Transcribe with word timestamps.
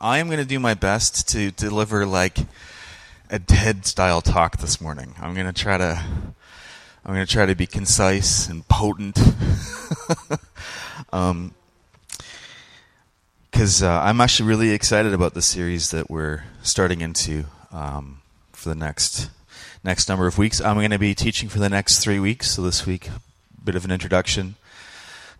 I 0.00 0.18
am 0.18 0.26
going 0.26 0.38
to 0.38 0.44
do 0.44 0.60
my 0.60 0.74
best 0.74 1.26
to 1.30 1.50
deliver 1.50 2.04
like 2.04 2.38
a 3.30 3.38
TED 3.38 3.86
style 3.86 4.20
talk 4.20 4.58
this 4.58 4.78
morning. 4.78 5.14
I'm 5.18 5.32
going 5.32 5.46
to 5.46 5.54
try 5.54 5.78
to 5.78 6.02
I'm 7.04 7.14
going 7.14 7.24
to 7.24 7.32
try 7.32 7.46
to 7.46 7.54
be 7.54 7.66
concise 7.66 8.46
and 8.46 8.66
potent. 8.68 9.18
um, 11.12 11.54
because 13.50 13.82
uh, 13.82 14.00
I'm 14.02 14.20
actually 14.20 14.50
really 14.50 14.72
excited 14.72 15.14
about 15.14 15.32
the 15.32 15.40
series 15.40 15.90
that 15.92 16.10
we're 16.10 16.44
starting 16.62 17.00
into 17.00 17.46
um, 17.72 18.20
for 18.52 18.68
the 18.68 18.74
next 18.74 19.30
next 19.82 20.10
number 20.10 20.26
of 20.26 20.36
weeks. 20.36 20.60
I'm 20.60 20.76
going 20.76 20.90
to 20.90 20.98
be 20.98 21.14
teaching 21.14 21.48
for 21.48 21.58
the 21.58 21.70
next 21.70 22.00
three 22.00 22.20
weeks. 22.20 22.50
So 22.50 22.60
this 22.60 22.84
week, 22.84 23.08
a 23.08 23.20
bit 23.64 23.76
of 23.76 23.86
an 23.86 23.90
introduction 23.90 24.56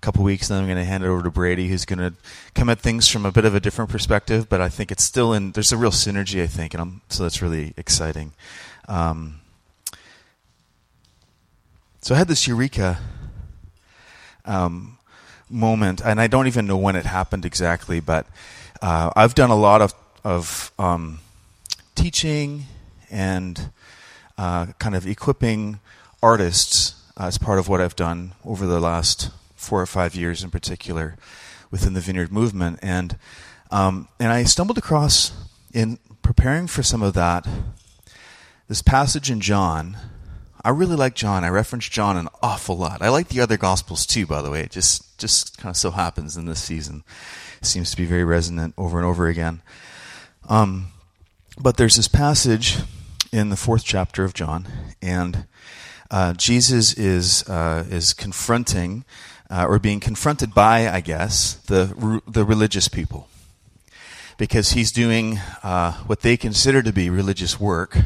couple 0.00 0.24
weeks. 0.24 0.48
and 0.48 0.56
Then 0.56 0.62
I'm 0.64 0.68
going 0.68 0.78
to 0.78 0.84
hand 0.84 1.04
it 1.04 1.08
over 1.08 1.22
to 1.22 1.30
Brady, 1.30 1.68
who's 1.68 1.84
going 1.84 1.98
to 1.98 2.14
come 2.54 2.68
at 2.68 2.80
things 2.80 3.08
from 3.08 3.26
a 3.26 3.32
bit 3.32 3.44
of 3.44 3.54
a 3.54 3.60
different 3.60 3.90
perspective. 3.90 4.48
But 4.48 4.60
I 4.60 4.68
think 4.68 4.90
it's 4.90 5.02
still 5.02 5.32
in. 5.32 5.52
There's 5.52 5.72
a 5.72 5.76
real 5.76 5.90
synergy, 5.90 6.42
I 6.42 6.46
think, 6.46 6.74
and 6.74 6.80
I'm, 6.80 7.00
so 7.08 7.22
that's 7.22 7.42
really 7.42 7.74
exciting. 7.76 8.32
Um, 8.88 9.40
so 12.00 12.14
I 12.14 12.18
had 12.18 12.28
this 12.28 12.46
eureka 12.46 12.98
um, 14.44 14.98
moment, 15.50 16.00
and 16.04 16.20
I 16.20 16.26
don't 16.26 16.46
even 16.46 16.66
know 16.66 16.76
when 16.76 16.96
it 16.96 17.04
happened 17.04 17.44
exactly, 17.44 18.00
but 18.00 18.26
uh, 18.80 19.10
I've 19.16 19.34
done 19.34 19.50
a 19.50 19.56
lot 19.56 19.82
of 19.82 19.94
of 20.26 20.72
um, 20.76 21.20
teaching 21.94 22.64
and 23.12 23.70
uh, 24.36 24.66
kind 24.80 24.96
of 24.96 25.06
equipping 25.06 25.78
artists 26.20 27.00
as 27.16 27.38
part 27.38 27.60
of 27.60 27.68
what 27.68 27.80
I've 27.80 27.94
done 27.94 28.32
over 28.44 28.66
the 28.66 28.80
last 28.80 29.30
four 29.56 29.80
or 29.80 29.86
five 29.86 30.14
years 30.14 30.44
in 30.44 30.50
particular 30.50 31.16
within 31.70 31.94
the 31.94 32.00
Vineyard 32.00 32.32
movement. 32.32 32.78
And, 32.82 33.18
um, 33.70 34.08
and 34.20 34.32
I 34.32 34.44
stumbled 34.44 34.78
across, 34.78 35.32
in 35.72 35.98
preparing 36.22 36.66
for 36.66 36.82
some 36.82 37.02
of 37.02 37.14
that, 37.14 37.46
this 38.68 38.82
passage 38.82 39.30
in 39.30 39.40
John. 39.40 39.96
I 40.64 40.70
really 40.70 40.96
like 40.96 41.14
John. 41.14 41.44
I 41.44 41.48
reference 41.48 41.88
John 41.88 42.16
an 42.16 42.28
awful 42.42 42.76
lot. 42.76 43.02
I 43.02 43.08
like 43.08 43.28
the 43.28 43.40
other 43.40 43.56
Gospels 43.56 44.06
too, 44.06 44.26
by 44.26 44.42
the 44.42 44.50
way. 44.50 44.60
It 44.60 44.70
just, 44.70 45.18
just 45.18 45.58
kind 45.58 45.70
of 45.70 45.76
so 45.76 45.90
happens 45.90 46.36
in 46.36 46.46
this 46.46 46.62
season. 46.62 47.04
It 47.60 47.66
seems 47.66 47.90
to 47.90 47.96
be 47.96 48.04
very 48.04 48.24
resonant 48.24 48.74
over 48.76 48.98
and 48.98 49.06
over 49.06 49.28
again. 49.28 49.62
Um, 50.48 50.92
but 51.58 51.76
there's 51.76 51.96
this 51.96 52.08
passage 52.08 52.78
in 53.32 53.48
the 53.50 53.56
fourth 53.56 53.84
chapter 53.84 54.24
of 54.24 54.34
John, 54.34 54.66
and 55.02 55.46
uh, 56.10 56.32
Jesus 56.34 56.94
is 56.94 57.48
uh, 57.48 57.84
is 57.88 58.12
confronting 58.12 59.04
uh, 59.50 59.66
or 59.68 59.78
being 59.78 60.00
confronted 60.00 60.54
by, 60.54 60.88
I 60.88 61.00
guess, 61.00 61.54
the, 61.54 62.20
the 62.26 62.44
religious 62.44 62.88
people. 62.88 63.28
Because 64.38 64.72
he's 64.72 64.92
doing 64.92 65.38
uh, 65.62 65.92
what 66.04 66.20
they 66.20 66.36
consider 66.36 66.82
to 66.82 66.92
be 66.92 67.08
religious 67.08 67.58
work 67.58 67.96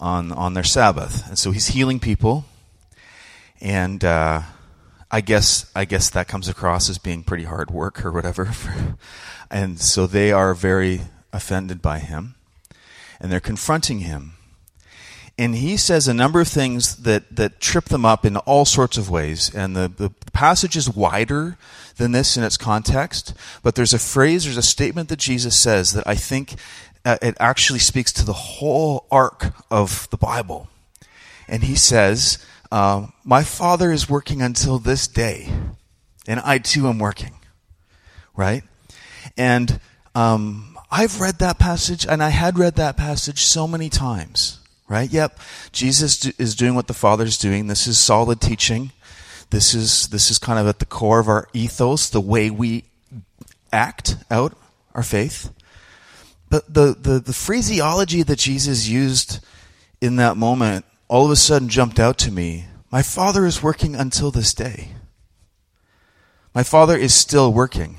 on, 0.00 0.32
on 0.32 0.54
their 0.54 0.64
Sabbath. 0.64 1.28
And 1.28 1.38
so 1.38 1.52
he's 1.52 1.68
healing 1.68 2.00
people. 2.00 2.44
And 3.60 4.04
uh, 4.04 4.42
I 5.10 5.20
guess 5.20 5.70
I 5.76 5.84
guess 5.84 6.10
that 6.10 6.26
comes 6.26 6.48
across 6.48 6.88
as 6.88 6.98
being 6.98 7.22
pretty 7.22 7.44
hard 7.44 7.70
work 7.70 8.04
or 8.04 8.10
whatever. 8.10 8.52
and 9.50 9.78
so 9.78 10.06
they 10.08 10.32
are 10.32 10.54
very 10.54 11.02
offended 11.32 11.80
by 11.80 12.00
him. 12.00 12.34
And 13.20 13.30
they're 13.30 13.38
confronting 13.38 14.00
him 14.00 14.32
and 15.38 15.54
he 15.54 15.76
says 15.76 16.08
a 16.08 16.14
number 16.14 16.40
of 16.40 16.48
things 16.48 16.96
that, 16.96 17.34
that 17.34 17.60
trip 17.60 17.86
them 17.86 18.04
up 18.04 18.24
in 18.24 18.36
all 18.38 18.64
sorts 18.64 18.98
of 18.98 19.08
ways. 19.08 19.52
And 19.54 19.74
the, 19.74 19.88
the 19.88 20.10
passage 20.32 20.76
is 20.76 20.90
wider 20.90 21.56
than 21.96 22.12
this 22.12 22.36
in 22.36 22.44
its 22.44 22.56
context, 22.56 23.34
but 23.62 23.74
there's 23.74 23.94
a 23.94 23.98
phrase, 23.98 24.44
there's 24.44 24.56
a 24.56 24.62
statement 24.62 25.08
that 25.08 25.18
Jesus 25.18 25.58
says 25.58 25.92
that 25.92 26.06
I 26.06 26.14
think 26.14 26.54
uh, 27.04 27.16
it 27.22 27.36
actually 27.40 27.78
speaks 27.78 28.12
to 28.12 28.24
the 28.24 28.32
whole 28.32 29.06
arc 29.10 29.54
of 29.70 30.08
the 30.10 30.16
Bible. 30.16 30.68
And 31.48 31.64
he 31.64 31.76
says, 31.76 32.44
uh, 32.70 33.06
My 33.24 33.42
Father 33.42 33.90
is 33.90 34.08
working 34.08 34.42
until 34.42 34.78
this 34.78 35.06
day, 35.06 35.50
and 36.26 36.40
I 36.40 36.58
too 36.58 36.88
am 36.88 36.98
working. 36.98 37.34
Right? 38.36 38.62
And 39.36 39.80
um, 40.14 40.78
I've 40.90 41.20
read 41.20 41.38
that 41.40 41.58
passage, 41.58 42.06
and 42.06 42.22
I 42.22 42.30
had 42.30 42.58
read 42.58 42.76
that 42.76 42.96
passage 42.96 43.44
so 43.44 43.66
many 43.66 43.88
times 43.88 44.61
right? 44.92 45.10
Yep. 45.10 45.38
Jesus 45.72 46.26
is 46.38 46.54
doing 46.54 46.74
what 46.74 46.86
the 46.86 46.94
Father's 46.94 47.38
doing. 47.38 47.66
This 47.66 47.86
is 47.86 47.98
solid 47.98 48.40
teaching. 48.40 48.92
This 49.48 49.74
is, 49.74 50.08
this 50.08 50.30
is 50.30 50.38
kind 50.38 50.58
of 50.58 50.66
at 50.66 50.78
the 50.80 50.86
core 50.86 51.18
of 51.18 51.28
our 51.28 51.48
ethos, 51.54 52.10
the 52.10 52.20
way 52.20 52.50
we 52.50 52.84
act 53.72 54.16
out 54.30 54.54
our 54.94 55.02
faith. 55.02 55.50
But 56.50 56.72
the, 56.72 56.94
the, 56.98 57.18
the 57.18 57.32
phraseology 57.32 58.22
that 58.22 58.38
Jesus 58.38 58.86
used 58.86 59.42
in 60.02 60.16
that 60.16 60.36
moment 60.36 60.84
all 61.08 61.24
of 61.24 61.30
a 61.30 61.36
sudden 61.36 61.68
jumped 61.70 61.98
out 61.98 62.18
to 62.18 62.30
me. 62.30 62.66
My 62.90 63.02
Father 63.02 63.46
is 63.46 63.62
working 63.62 63.94
until 63.94 64.30
this 64.30 64.52
day. 64.52 64.88
My 66.54 66.62
Father 66.62 66.96
is 66.96 67.14
still 67.14 67.50
working. 67.50 67.96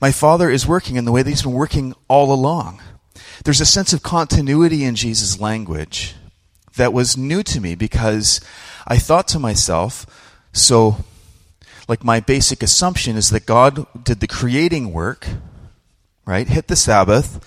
My 0.00 0.10
Father 0.10 0.50
is 0.50 0.66
working 0.66 0.96
in 0.96 1.04
the 1.04 1.12
way 1.12 1.22
that 1.22 1.30
He's 1.30 1.42
been 1.42 1.52
working 1.52 1.94
all 2.08 2.32
along. 2.32 2.80
There's 3.44 3.60
a 3.60 3.66
sense 3.66 3.92
of 3.92 4.02
continuity 4.02 4.84
in 4.84 4.94
Jesus' 4.94 5.40
language 5.40 6.14
that 6.76 6.92
was 6.92 7.16
new 7.16 7.42
to 7.42 7.60
me 7.60 7.74
because 7.74 8.40
I 8.86 8.98
thought 8.98 9.28
to 9.28 9.38
myself, 9.38 10.06
so, 10.52 10.98
like, 11.88 12.04
my 12.04 12.20
basic 12.20 12.62
assumption 12.62 13.16
is 13.16 13.30
that 13.30 13.46
God 13.46 13.86
did 14.04 14.20
the 14.20 14.28
creating 14.28 14.92
work, 14.92 15.26
right? 16.24 16.46
Hit 16.46 16.68
the 16.68 16.76
Sabbath, 16.76 17.40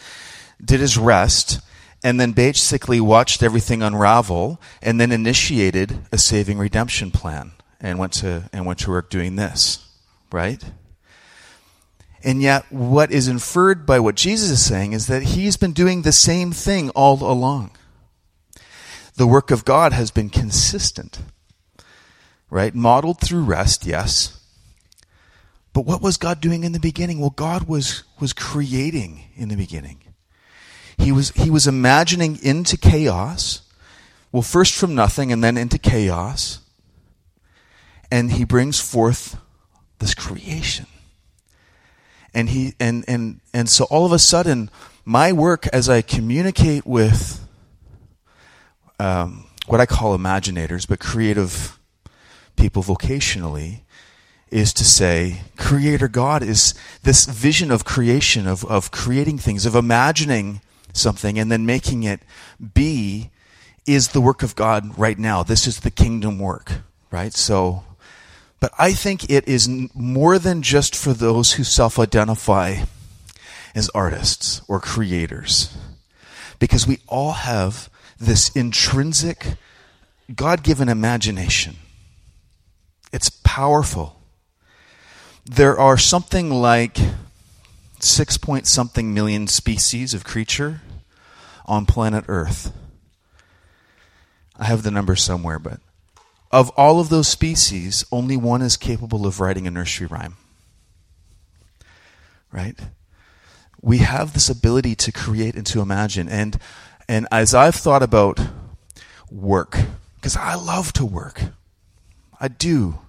did 0.63 0.79
his 0.79 0.97
rest, 0.97 1.61
and 2.03 2.19
then 2.19 2.31
basically 2.31 2.99
watched 2.99 3.41
everything 3.41 3.81
unravel 3.81 4.61
and 4.81 4.99
then 4.99 5.11
initiated 5.11 5.99
a 6.11 6.17
saving 6.17 6.57
redemption 6.57 7.11
plan 7.11 7.51
and 7.79 7.99
went 7.99 8.13
to, 8.13 8.49
and 8.53 8.65
went 8.65 8.79
to 8.79 8.91
work 8.91 9.09
doing 9.09 9.35
this, 9.35 9.85
right? 10.31 10.63
And 12.27 12.41
yet, 12.41 12.65
what 12.69 13.09
is 13.09 13.29
inferred 13.29 13.85
by 13.85 14.01
what 14.01 14.15
Jesus 14.15 14.49
is 14.49 14.65
saying 14.65 14.91
is 14.91 15.07
that 15.07 15.23
he's 15.23 15.55
been 15.55 15.71
doing 15.71 16.01
the 16.01 16.11
same 16.11 16.51
thing 16.51 16.89
all 16.89 17.23
along. 17.23 17.71
The 19.15 19.25
work 19.25 19.49
of 19.49 19.63
God 19.63 19.93
has 19.93 20.11
been 20.11 20.29
consistent, 20.29 21.19
right? 22.49 22.75
Modeled 22.75 23.21
through 23.21 23.43
rest, 23.43 23.85
yes. 23.85 24.41
But 25.71 25.85
what 25.85 26.01
was 26.01 26.17
God 26.17 26.41
doing 26.41 26.65
in 26.65 26.73
the 26.73 26.81
beginning? 26.81 27.21
Well, 27.21 27.29
God 27.29 27.69
was, 27.69 28.03
was 28.19 28.33
creating 28.33 29.23
in 29.37 29.47
the 29.47 29.55
beginning. 29.55 30.03
He 30.97 31.13
was, 31.13 31.29
he 31.31 31.49
was 31.49 31.65
imagining 31.65 32.39
into 32.43 32.75
chaos, 32.75 33.61
well, 34.33 34.41
first 34.41 34.75
from 34.75 34.93
nothing 34.93 35.31
and 35.31 35.41
then 35.41 35.55
into 35.55 35.77
chaos. 35.77 36.59
And 38.11 38.33
he 38.33 38.43
brings 38.43 38.81
forth 38.81 39.37
this 39.99 40.13
creation 40.13 40.87
and 42.37 42.49
he 42.49 42.75
and 42.79 43.03
and 43.07 43.41
and 43.51 43.67
so 43.67 43.85
all 43.85 44.05
of 44.05 44.11
a 44.11 44.19
sudden 44.19 44.69
my 45.03 45.33
work 45.33 45.65
as 45.73 45.89
i 45.89 46.03
communicate 46.03 46.85
with 46.85 47.45
um, 48.99 49.47
what 49.65 49.81
i 49.81 49.85
call 49.87 50.15
imaginators 50.15 50.87
but 50.87 50.99
creative 50.99 51.79
people 52.55 52.83
vocationally 52.83 53.81
is 54.51 54.71
to 54.71 54.85
say 54.85 55.41
creator 55.57 56.07
god 56.07 56.43
is 56.43 56.75
this 57.01 57.25
vision 57.25 57.71
of 57.71 57.83
creation 57.83 58.45
of, 58.45 58.63
of 58.65 58.91
creating 58.91 59.39
things 59.39 59.65
of 59.65 59.73
imagining 59.75 60.61
something 60.93 61.39
and 61.39 61.51
then 61.51 61.65
making 61.65 62.03
it 62.03 62.21
be 62.73 63.31
is 63.87 64.09
the 64.09 64.21
work 64.21 64.43
of 64.43 64.53
god 64.55 64.97
right 64.99 65.17
now. 65.17 65.43
This 65.43 65.65
is 65.65 65.79
the 65.79 65.91
kingdom 65.91 66.39
work 66.39 66.81
right? 67.11 67.33
So 67.33 67.83
but 68.59 68.71
I 68.77 68.93
think 68.93 69.29
it 69.29 69.47
is 69.47 69.69
more 69.93 70.39
than 70.39 70.61
just 70.61 70.95
for 70.95 71.13
those 71.13 71.53
who 71.53 71.63
self 71.63 71.99
identify 71.99 72.83
as 73.75 73.89
artists 73.89 74.61
or 74.67 74.79
creators. 74.79 75.75
Because 76.59 76.87
we 76.87 76.99
all 77.07 77.33
have 77.33 77.89
this 78.19 78.49
intrinsic, 78.55 79.45
God 80.35 80.63
given 80.63 80.89
imagination. 80.89 81.75
It's 83.13 83.29
powerful. 83.29 84.19
There 85.45 85.77
are 85.79 85.97
something 85.97 86.49
like 86.49 86.97
six 87.99 88.37
point 88.37 88.65
something 88.65 89.13
million 89.13 89.47
species 89.47 90.13
of 90.13 90.23
creature 90.23 90.81
on 91.65 91.85
planet 91.85 92.25
Earth. 92.27 92.73
I 94.59 94.65
have 94.65 94.81
the 94.81 94.91
number 94.91 95.15
somewhere, 95.15 95.59
but 95.59 95.79
of 96.51 96.69
all 96.71 96.99
of 96.99 97.09
those 97.09 97.27
species, 97.27 98.05
only 98.11 98.37
one 98.37 98.61
is 98.61 98.77
capable 98.77 99.25
of 99.25 99.39
writing 99.39 99.67
a 99.67 99.71
nursery 99.71 100.07
rhyme. 100.07 100.37
Right? 102.51 102.79
We 103.81 103.99
have 103.99 104.33
this 104.33 104.49
ability 104.49 104.95
to 104.95 105.11
create 105.11 105.55
and 105.55 105.65
to 105.67 105.81
imagine. 105.81 106.29
And, 106.29 106.57
and 107.07 107.27
as 107.31 107.53
I've 107.53 107.75
thought 107.75 108.01
about 108.01 108.39
work, 109.29 109.77
because 110.15 110.37
I 110.37 110.55
love 110.55 110.93
to 110.93 111.05
work, 111.05 111.41
I 112.39 112.47
do. 112.47 112.99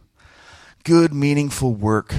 Good, 0.84 1.12
meaningful 1.14 1.74
work 1.74 2.14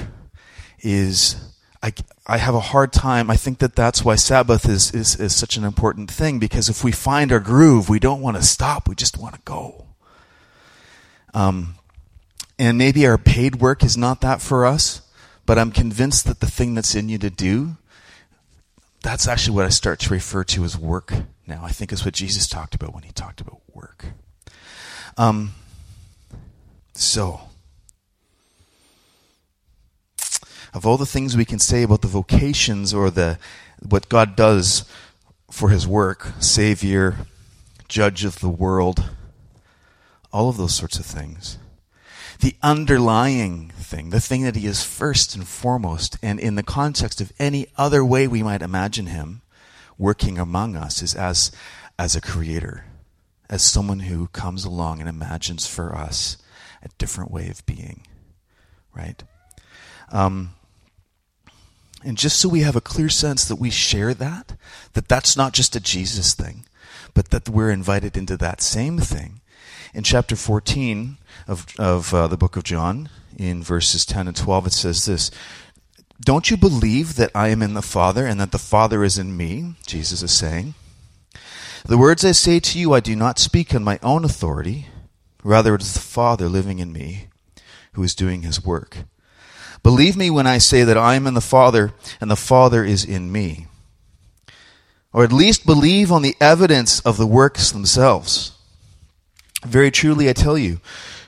is, 0.80 1.36
I, 1.82 1.92
I 2.26 2.38
have 2.38 2.54
a 2.54 2.60
hard 2.60 2.92
time. 2.92 3.30
I 3.30 3.36
think 3.36 3.58
that 3.58 3.76
that's 3.76 4.04
why 4.04 4.14
Sabbath 4.14 4.68
is, 4.68 4.92
is, 4.92 5.16
is 5.16 5.34
such 5.34 5.56
an 5.56 5.64
important 5.64 6.10
thing 6.10 6.38
because 6.38 6.68
if 6.68 6.82
we 6.82 6.92
find 6.92 7.30
our 7.30 7.40
groove, 7.40 7.88
we 7.88 7.98
don't 7.98 8.22
want 8.22 8.36
to 8.36 8.42
stop. 8.42 8.88
We 8.88 8.94
just 8.94 9.18
want 9.18 9.34
to 9.34 9.40
go. 9.44 9.89
Um, 11.34 11.76
and 12.58 12.76
maybe 12.76 13.06
our 13.06 13.18
paid 13.18 13.56
work 13.56 13.82
is 13.82 13.96
not 13.96 14.20
that 14.20 14.40
for 14.40 14.66
us, 14.66 15.02
but 15.46 15.58
I'm 15.58 15.72
convinced 15.72 16.26
that 16.26 16.40
the 16.40 16.50
thing 16.50 16.74
that's 16.74 16.94
in 16.94 17.08
you 17.08 17.18
to 17.18 17.30
do, 17.30 17.76
that's 19.02 19.26
actually 19.26 19.56
what 19.56 19.64
I 19.64 19.70
start 19.70 19.98
to 20.00 20.10
refer 20.10 20.44
to 20.44 20.64
as 20.64 20.76
work 20.76 21.12
now. 21.46 21.62
I 21.64 21.70
think 21.70 21.92
is 21.92 22.04
what 22.04 22.14
Jesus 22.14 22.46
talked 22.46 22.74
about 22.74 22.92
when 22.92 23.02
he 23.02 23.12
talked 23.12 23.40
about 23.40 23.60
work. 23.72 24.06
Um, 25.16 25.54
so, 26.92 27.40
of 30.74 30.86
all 30.86 30.96
the 30.96 31.06
things 31.06 31.36
we 31.36 31.44
can 31.44 31.58
say 31.58 31.82
about 31.82 32.02
the 32.02 32.08
vocations 32.08 32.92
or 32.92 33.10
the 33.10 33.38
what 33.80 34.08
God 34.08 34.36
does 34.36 34.84
for 35.50 35.70
his 35.70 35.86
work, 35.86 36.32
savior, 36.38 37.16
judge 37.88 38.24
of 38.24 38.40
the 38.40 38.48
world, 38.48 39.10
all 40.32 40.48
of 40.48 40.56
those 40.56 40.74
sorts 40.74 40.98
of 40.98 41.06
things. 41.06 41.58
The 42.40 42.56
underlying 42.62 43.70
thing, 43.76 44.10
the 44.10 44.20
thing 44.20 44.42
that 44.42 44.56
he 44.56 44.66
is 44.66 44.82
first 44.82 45.34
and 45.34 45.46
foremost, 45.46 46.16
and 46.22 46.40
in 46.40 46.54
the 46.54 46.62
context 46.62 47.20
of 47.20 47.32
any 47.38 47.66
other 47.76 48.04
way 48.04 48.26
we 48.26 48.42
might 48.42 48.62
imagine 48.62 49.06
him 49.06 49.42
working 49.98 50.38
among 50.38 50.74
us, 50.74 51.02
is 51.02 51.14
as, 51.14 51.52
as 51.98 52.16
a 52.16 52.20
creator, 52.20 52.86
as 53.50 53.62
someone 53.62 54.00
who 54.00 54.28
comes 54.28 54.64
along 54.64 55.00
and 55.00 55.08
imagines 55.08 55.66
for 55.66 55.94
us 55.94 56.38
a 56.82 56.88
different 56.96 57.30
way 57.30 57.50
of 57.50 57.66
being, 57.66 58.06
right? 58.94 59.22
Um, 60.10 60.54
and 62.02 62.16
just 62.16 62.40
so 62.40 62.48
we 62.48 62.60
have 62.60 62.76
a 62.76 62.80
clear 62.80 63.10
sense 63.10 63.44
that 63.44 63.56
we 63.56 63.70
share 63.70 64.14
that, 64.14 64.56
that 64.94 65.08
that's 65.08 65.36
not 65.36 65.52
just 65.52 65.76
a 65.76 65.80
Jesus 65.80 66.32
thing, 66.32 66.64
but 67.12 67.30
that 67.30 67.48
we're 67.48 67.70
invited 67.70 68.16
into 68.16 68.36
that 68.38 68.62
same 68.62 68.98
thing. 68.98 69.39
In 69.92 70.04
chapter 70.04 70.36
14 70.36 71.18
of, 71.48 71.66
of 71.78 72.14
uh, 72.14 72.28
the 72.28 72.36
book 72.36 72.56
of 72.56 72.62
John, 72.62 73.08
in 73.36 73.62
verses 73.62 74.04
10 74.04 74.28
and 74.28 74.36
12, 74.36 74.68
it 74.68 74.72
says 74.72 75.06
this 75.06 75.30
Don't 76.20 76.50
you 76.50 76.56
believe 76.56 77.16
that 77.16 77.30
I 77.34 77.48
am 77.48 77.62
in 77.62 77.74
the 77.74 77.82
Father 77.82 78.26
and 78.26 78.40
that 78.40 78.52
the 78.52 78.58
Father 78.58 79.02
is 79.02 79.18
in 79.18 79.36
me? 79.36 79.74
Jesus 79.86 80.22
is 80.22 80.32
saying. 80.32 80.74
The 81.84 81.98
words 81.98 82.24
I 82.24 82.32
say 82.32 82.60
to 82.60 82.78
you, 82.78 82.92
I 82.92 83.00
do 83.00 83.16
not 83.16 83.38
speak 83.38 83.74
on 83.74 83.82
my 83.82 83.98
own 84.02 84.24
authority. 84.24 84.86
Rather, 85.42 85.74
it 85.74 85.82
is 85.82 85.94
the 85.94 86.00
Father 86.00 86.48
living 86.48 86.78
in 86.78 86.92
me 86.92 87.28
who 87.94 88.02
is 88.02 88.14
doing 88.14 88.42
his 88.42 88.64
work. 88.64 88.98
Believe 89.82 90.16
me 90.16 90.28
when 90.28 90.46
I 90.46 90.58
say 90.58 90.84
that 90.84 90.98
I 90.98 91.14
am 91.14 91.26
in 91.26 91.34
the 91.34 91.40
Father 91.40 91.92
and 92.20 92.30
the 92.30 92.36
Father 92.36 92.84
is 92.84 93.04
in 93.04 93.32
me. 93.32 93.66
Or 95.12 95.24
at 95.24 95.32
least 95.32 95.66
believe 95.66 96.12
on 96.12 96.22
the 96.22 96.36
evidence 96.40 97.00
of 97.00 97.16
the 97.16 97.26
works 97.26 97.72
themselves. 97.72 98.52
Very 99.64 99.90
truly, 99.90 100.28
I 100.28 100.32
tell 100.32 100.56
you, 100.56 100.80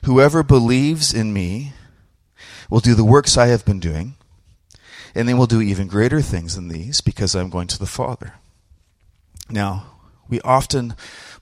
whoever 0.05 0.43
believes 0.43 1.13
in 1.13 1.33
me 1.33 1.73
will 2.69 2.79
do 2.79 2.95
the 2.95 3.03
works 3.03 3.37
I 3.37 3.47
have 3.47 3.65
been 3.65 3.79
doing, 3.79 4.15
and 5.13 5.29
they 5.29 5.33
will 5.33 5.45
do 5.45 5.61
even 5.61 5.87
greater 5.87 6.21
things 6.21 6.55
than 6.55 6.67
these 6.67 7.01
because 7.01 7.35
I'm 7.35 7.49
going 7.49 7.67
to 7.67 7.79
the 7.79 7.85
Father. 7.85 8.33
Now, 9.49 9.85
we 10.27 10.41
often 10.41 10.95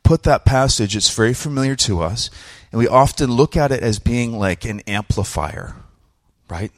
put 0.04 0.24
that 0.24 0.44
passage, 0.44 0.96
it's 0.96 1.14
very 1.14 1.34
familiar 1.34 1.76
to 1.78 2.02
us, 2.02 2.30
and 2.72 2.80
we 2.80 2.88
often 2.88 3.32
look 3.32 3.56
at 3.56 3.72
it 3.72 3.82
as 3.82 4.00
being 4.00 4.38
like 4.38 4.66
an 4.66 4.82
amplifier, 4.82 5.76
right? 6.50 6.72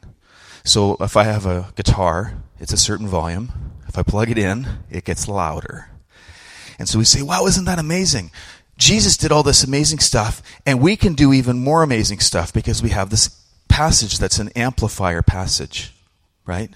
So 0.64 0.96
if 1.00 1.18
I 1.18 1.24
have 1.24 1.46
a 1.46 1.74
guitar, 1.76 2.36
it's 2.60 2.74
a 2.74 2.78
certain 2.78 3.08
volume. 3.08 3.52
If 3.88 3.98
I 3.98 4.04
plug 4.04 4.30
it 4.30 4.38
in, 4.38 4.68
it 4.90 5.06
gets 5.06 5.28
louder. 5.28 5.90
And 6.80 6.88
so 6.88 7.00
we 7.00 7.06
say, 7.06 7.22
wow, 7.22 7.46
isn't 7.46 7.66
that 7.66 7.80
amazing? 7.80 8.32
Jesus 8.84 9.16
did 9.16 9.32
all 9.32 9.44
this 9.44 9.64
amazing 9.64 10.00
stuff, 10.00 10.42
and 10.66 10.82
we 10.82 10.98
can 10.98 11.14
do 11.14 11.32
even 11.32 11.58
more 11.58 11.84
amazing 11.84 12.20
stuff 12.20 12.52
because 12.52 12.84
we 12.84 12.90
have 12.90 13.10
this 13.10 13.30
passage 13.70 14.18
that's 14.18 14.40
an 14.40 14.50
amplifier 14.58 15.22
passage, 15.22 15.94
right? 16.46 16.70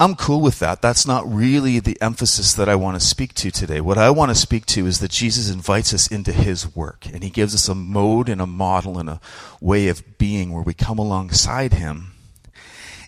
I'm 0.00 0.16
cool 0.16 0.40
with 0.40 0.58
that. 0.58 0.82
That's 0.82 1.06
not 1.06 1.32
really 1.32 1.78
the 1.78 1.96
emphasis 2.02 2.52
that 2.54 2.68
I 2.68 2.74
want 2.74 3.00
to 3.00 3.06
speak 3.06 3.34
to 3.34 3.52
today. 3.52 3.80
What 3.80 3.96
I 3.96 4.10
want 4.10 4.32
to 4.32 4.34
speak 4.34 4.66
to 4.66 4.88
is 4.88 4.98
that 4.98 5.12
Jesus 5.12 5.48
invites 5.50 5.94
us 5.94 6.08
into 6.08 6.32
his 6.32 6.74
work, 6.74 7.06
and 7.06 7.22
he 7.22 7.30
gives 7.30 7.54
us 7.54 7.68
a 7.68 7.74
mode 7.76 8.28
and 8.28 8.40
a 8.40 8.46
model 8.46 8.98
and 8.98 9.08
a 9.08 9.20
way 9.60 9.86
of 9.86 10.18
being 10.18 10.52
where 10.52 10.64
we 10.64 10.74
come 10.74 10.98
alongside 10.98 11.74
him 11.74 12.10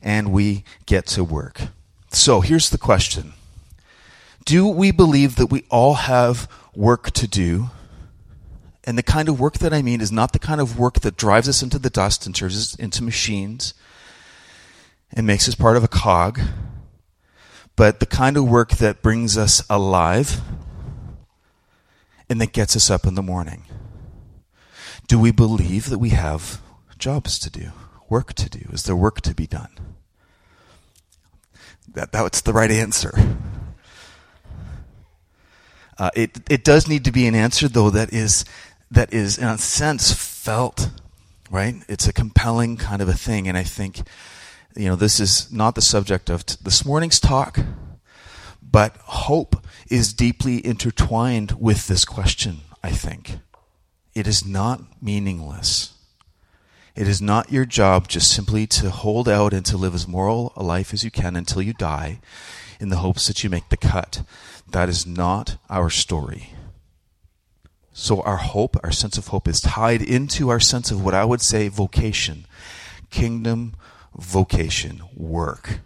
and 0.01 0.31
we 0.31 0.63
get 0.87 1.07
to 1.07 1.25
work. 1.25 1.61
So 2.13 2.41
here's 2.41 2.71
the 2.71 2.79
question 2.79 3.33
Do 4.45 4.69
we 4.69 4.93
believe 4.93 5.35
that 5.35 5.49
we 5.49 5.65
all 5.71 5.95
have 5.95 6.49
work 6.77 7.11
to 7.13 7.27
do? 7.27 7.71
And 8.85 8.97
the 8.97 9.03
kind 9.03 9.29
of 9.29 9.41
work 9.41 9.59
that 9.59 9.75
I 9.75 9.83
mean 9.83 10.01
is 10.01 10.13
not 10.13 10.33
the 10.33 10.39
kind 10.39 10.61
of 10.61 10.79
work 10.79 11.01
that 11.01 11.17
drives 11.17 11.49
us 11.49 11.63
into 11.63 11.79
the 11.79 11.91
dust 11.91 12.25
and 12.25 12.35
turns 12.35 12.57
us 12.57 12.75
into 12.77 13.03
machines 13.03 13.75
and 15.13 15.27
makes 15.27 15.49
us 15.49 15.57
part 15.57 15.77
of 15.77 15.83
a 15.83 15.89
cog 15.89 16.41
but 17.77 18.01
the 18.01 18.07
kind 18.07 18.37
of 18.39 18.49
work 18.49 18.71
that 18.73 19.03
brings 19.03 19.37
us 19.37 19.63
alive 19.69 20.41
and 22.29 22.41
that 22.41 22.53
gets 22.53 22.75
us 22.75 22.91
up 22.91 23.07
in 23.07 23.15
the 23.15 23.23
morning. 23.23 23.65
Do 25.07 25.21
we 25.21 25.31
believe 25.31 25.91
that 25.91 25.99
we 25.99 26.09
have 26.11 26.61
jobs 26.99 27.39
to 27.41 27.51
do, 27.51 27.71
work 28.09 28.33
to 28.35 28.49
do? 28.49 28.71
Is 28.73 28.85
there 28.85 28.97
work 28.97 29.21
to 29.21 29.35
be 29.35 29.47
done? 29.47 29.69
That, 31.87 32.13
that's 32.13 32.41
the 32.41 32.55
right 32.55 32.71
answer. 32.71 33.13
Uh, 35.99 36.11
it, 36.15 36.39
it 36.51 36.65
does 36.65 36.89
need 36.89 37.05
to 37.05 37.13
be 37.13 37.27
an 37.27 37.35
answer, 37.35 37.69
though, 37.69 37.91
that 37.91 38.13
is, 38.13 38.45
that 38.91 39.13
is, 39.13 39.39
in 39.39 39.47
a 39.47 39.59
sense, 39.59 40.13
felt, 40.13 40.91
right? 41.51 41.77
It's 41.89 42.07
a 42.07 42.13
compelling 42.13 42.77
kind 42.77 43.01
of 43.01 43.09
a 43.09 43.15
thing, 43.15 43.49
and 43.49 43.57
I 43.57 43.63
think 43.63 44.03
you 44.77 44.89
know, 44.89 44.97
this 44.97 45.19
is 45.19 45.51
not 45.51 45.75
the 45.75 45.83
subject 45.83 46.29
of 46.29 46.45
t- 46.45 46.57
this 46.63 46.85
morning's 46.85 47.19
talk, 47.19 47.59
but 48.63 48.97
hope 48.99 49.65
is 49.91 50.13
deeply 50.13 50.65
intertwined 50.65 51.53
with 51.53 51.87
this 51.87 52.05
question, 52.05 52.59
I 52.83 52.91
think. 52.91 53.39
It 54.15 54.27
is 54.27 54.45
not 54.45 55.03
meaningless. 55.03 55.95
It 56.95 57.09
is 57.09 57.23
not 57.23 57.53
your 57.53 57.65
job 57.65 58.09
just 58.09 58.31
simply 58.31 58.67
to 58.69 58.91
hold 58.91 59.29
out 59.29 59.53
and 59.53 59.65
to 59.67 59.77
live 59.77 59.95
as 59.95 60.07
moral 60.07 60.53
a 60.57 60.63
life 60.63 60.93
as 60.93 61.05
you 61.05 61.11
can 61.11 61.37
until 61.37 61.63
you 61.63 61.73
die 61.73 62.21
in 62.81 62.89
the 62.89 62.97
hopes 62.97 63.27
that 63.27 63.43
you 63.43 63.51
make 63.51 63.69
the 63.69 63.77
cut. 63.77 64.23
That 64.69 64.89
is 64.89 65.07
not 65.07 65.57
our 65.69 65.91
story. 65.91 66.51
So, 67.93 68.21
our 68.23 68.37
hope, 68.37 68.77
our 68.85 68.93
sense 68.93 69.17
of 69.17 69.29
hope, 69.29 69.49
is 69.49 69.61
tied 69.61 70.03
into 70.03 70.51
our 70.51 70.61
sense 70.61 70.91
of 70.91 71.03
what 71.03 71.15
I 71.15 71.25
would 71.25 71.41
say 71.41 71.69
vocation, 71.69 72.47
kingdom 73.09 73.75
vocation, 74.15 75.03
work, 75.15 75.81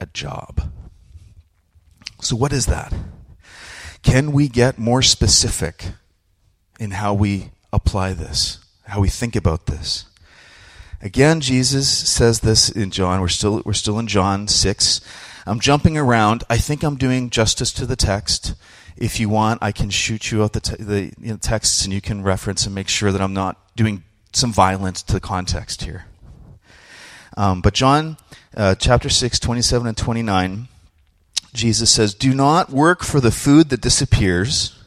a 0.00 0.06
job. 0.06 0.72
So, 2.20 2.34
what 2.34 2.52
is 2.52 2.66
that? 2.66 2.92
Can 4.02 4.32
we 4.32 4.48
get 4.48 4.78
more 4.78 5.02
specific 5.02 5.92
in 6.80 6.92
how 6.92 7.14
we 7.14 7.50
apply 7.72 8.12
this, 8.12 8.58
how 8.86 9.00
we 9.00 9.08
think 9.08 9.36
about 9.36 9.66
this? 9.66 10.06
Again, 11.00 11.40
Jesus 11.40 11.88
says 11.88 12.40
this 12.40 12.68
in 12.68 12.90
John. 12.90 13.20
We're 13.20 13.28
still, 13.28 13.62
we're 13.64 13.72
still 13.72 13.98
in 13.98 14.06
John 14.06 14.48
6. 14.48 15.00
I'm 15.46 15.60
jumping 15.60 15.96
around. 15.98 16.44
I 16.48 16.56
think 16.56 16.82
I'm 16.82 16.96
doing 16.96 17.30
justice 17.30 17.72
to 17.74 17.86
the 17.86 17.96
text. 17.96 18.54
If 18.96 19.20
you 19.20 19.28
want, 19.28 19.62
I 19.62 19.72
can 19.72 19.90
shoot 19.90 20.30
you 20.30 20.42
out 20.42 20.52
the, 20.52 20.60
te- 20.60 20.82
the 20.82 21.12
you 21.18 21.32
know, 21.32 21.36
texts 21.36 21.84
and 21.84 21.92
you 21.92 22.00
can 22.00 22.22
reference 22.22 22.64
and 22.64 22.74
make 22.74 22.88
sure 22.88 23.12
that 23.12 23.20
I'm 23.20 23.34
not 23.34 23.58
doing 23.76 24.04
some 24.32 24.52
violence 24.52 25.02
to 25.02 25.12
the 25.12 25.20
context 25.20 25.82
here. 25.82 26.06
Um, 27.36 27.60
but 27.60 27.74
John 27.74 28.16
uh, 28.56 28.74
chapter 28.76 29.08
6, 29.08 29.38
27 29.40 29.86
and 29.88 29.96
29, 29.96 30.68
Jesus 31.52 31.90
says, 31.90 32.14
Do 32.14 32.34
not 32.34 32.70
work 32.70 33.02
for 33.02 33.20
the 33.20 33.32
food 33.32 33.70
that 33.70 33.80
disappears, 33.80 34.78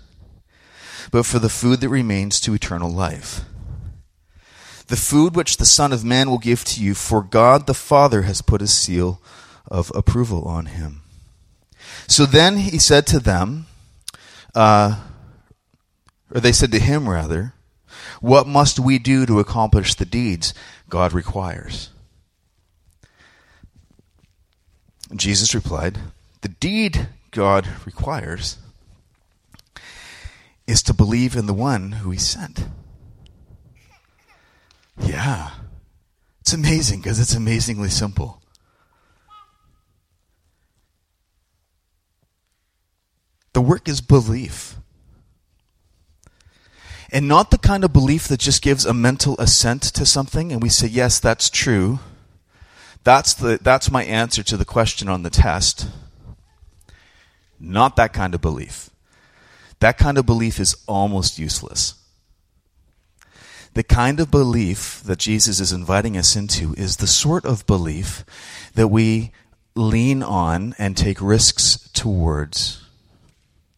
but 1.12 1.26
for 1.26 1.40
the 1.40 1.50
food 1.50 1.82
that 1.82 1.90
remains 1.90 2.40
to 2.42 2.54
eternal 2.54 2.90
life. 2.90 3.42
The 4.88 4.96
food 4.96 5.36
which 5.36 5.58
the 5.58 5.66
Son 5.66 5.92
of 5.92 6.06
Man 6.06 6.30
will 6.30 6.38
give 6.38 6.64
to 6.66 6.82
you, 6.82 6.94
for 6.94 7.22
God 7.22 7.68
the 7.68 7.74
Father 7.74 8.22
has 8.22 8.42
put 8.42 8.62
a 8.62 8.68
seal 8.68 9.22
of 9.68 9.92
approval 9.96 10.44
on 10.44 10.68
him. 10.68 11.02
So 12.08 12.26
then 12.26 12.58
he 12.58 12.80
said 12.80 13.06
to 13.08 13.20
them, 13.20 13.68
uh, 14.56 15.00
or 16.34 16.40
they 16.40 16.52
said 16.52 16.72
to 16.72 16.80
him 16.80 17.08
rather, 17.08 17.54
What 18.22 18.48
must 18.48 18.80
we 18.80 19.00
do 19.00 19.26
to 19.26 19.40
accomplish 19.40 19.94
the 19.94 20.06
deeds 20.06 20.54
God 20.90 21.14
requires? 21.14 21.90
Jesus 25.16 25.56
replied, 25.56 26.00
The 26.42 26.50
deed 26.50 27.08
God 27.32 27.68
requires 27.86 28.58
is 30.66 30.84
to 30.84 30.94
believe 30.94 31.36
in 31.36 31.46
the 31.46 31.54
one 31.54 31.94
who 31.94 32.12
he 32.12 32.18
sent. 32.18 32.68
Yeah. 35.00 35.52
It's 36.42 36.54
amazing 36.54 37.02
because 37.02 37.20
it's 37.20 37.36
amazingly 37.36 37.90
simple. 37.90 38.42
Is 43.88 44.01
belief. 44.01 44.75
And 47.10 47.27
not 47.27 47.51
the 47.51 47.58
kind 47.58 47.86
of 47.86 47.94
belief 47.94 48.27
that 48.27 48.39
just 48.39 48.62
gives 48.62 48.86
a 48.86 48.94
mental 48.94 49.38
assent 49.39 49.82
to 49.82 50.06
something 50.06 50.51
and 50.51 50.62
we 50.62 50.67
say, 50.67 50.88
yes, 50.88 51.20
that's 51.20 51.50
true. 51.50 52.00
That's, 53.06 53.34
the, 53.34 53.60
that's 53.62 53.89
my 53.89 54.03
answer 54.03 54.44
to 54.44 54.58
the 54.58 54.65
question 54.65 55.08
on 55.08 55.24
the 55.24 55.29
test. 55.29 55.88
Not 57.60 57.96
that 57.96 58.12
kind 58.12 58.36
of 58.36 58.41
belief. 58.41 58.89
That 59.79 59.98
kind 59.98 60.17
of 60.17 60.25
belief 60.25 60.60
is 60.60 60.75
almost 60.86 61.39
useless. 61.39 61.94
The 63.74 63.84
kind 63.84 64.20
of 64.20 64.29
belief 64.29 65.01
that 65.06 65.20
Jesus 65.20 65.62
is 65.62 65.72
inviting 65.72 66.17
us 66.17 66.36
into 66.36 66.74
is 66.74 66.98
the 66.98 67.08
sort 67.08 67.46
of 67.46 67.65
belief 67.65 68.25
that 68.74 68.89
we 68.89 69.32
lean 69.75 70.24
on 70.24 70.75
and 70.77 70.98
take 70.98 71.22
risks 71.22 71.89
towards. 71.94 72.84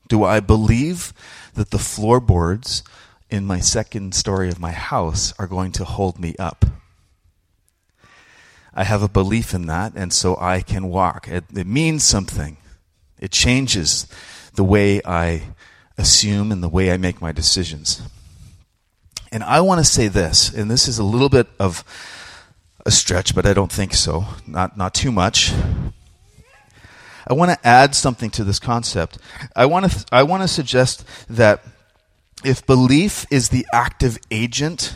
Do 0.09 0.25
I 0.25 0.41
believe 0.41 1.13
that 1.53 1.71
the 1.71 1.79
floorboards 1.79 2.83
in 3.29 3.45
my 3.45 3.59
second 3.59 4.15
story 4.15 4.49
of 4.49 4.59
my 4.59 4.71
house 4.71 5.33
are 5.37 5.47
going 5.47 5.71
to 5.73 5.85
hold 5.85 6.19
me 6.19 6.35
up. 6.39 6.65
I 8.73 8.83
have 8.83 9.03
a 9.03 9.09
belief 9.09 9.53
in 9.53 9.67
that, 9.67 9.93
and 9.95 10.13
so 10.13 10.37
I 10.39 10.61
can 10.61 10.87
walk. 10.87 11.27
It, 11.27 11.45
it, 11.55 11.67
means 11.67 12.03
something. 12.03 12.57
It 13.19 13.31
changes 13.31 14.07
the 14.55 14.63
way 14.63 15.01
I 15.03 15.43
assume 15.97 16.51
and 16.51 16.63
the 16.63 16.69
way 16.69 16.91
I 16.91 16.97
make 16.97 17.21
my 17.21 17.31
decisions. 17.31 18.01
And 19.31 19.43
I 19.43 19.61
want 19.61 19.79
to 19.79 19.85
say 19.85 20.07
this, 20.07 20.51
and 20.53 20.71
this 20.71 20.87
is 20.87 20.97
a 20.97 21.03
little 21.03 21.29
bit 21.29 21.47
of 21.59 21.83
a 22.85 22.91
stretch, 22.91 23.35
but 23.35 23.45
I 23.45 23.53
don't 23.53 23.71
think 23.71 23.93
so. 23.93 24.25
Not, 24.47 24.77
not 24.77 24.93
too 24.93 25.11
much. 25.11 25.51
I 27.29 27.33
want 27.33 27.51
to 27.51 27.67
add 27.67 27.93
something 27.93 28.31
to 28.31 28.43
this 28.43 28.59
concept. 28.59 29.19
I 29.55 29.67
want 29.67 29.91
to, 29.91 30.05
I 30.11 30.23
want 30.23 30.41
to 30.41 30.47
suggest 30.47 31.05
that 31.29 31.63
if 32.43 32.65
belief 32.65 33.25
is 33.29 33.49
the 33.49 33.67
active 33.71 34.17
agent 34.31 34.95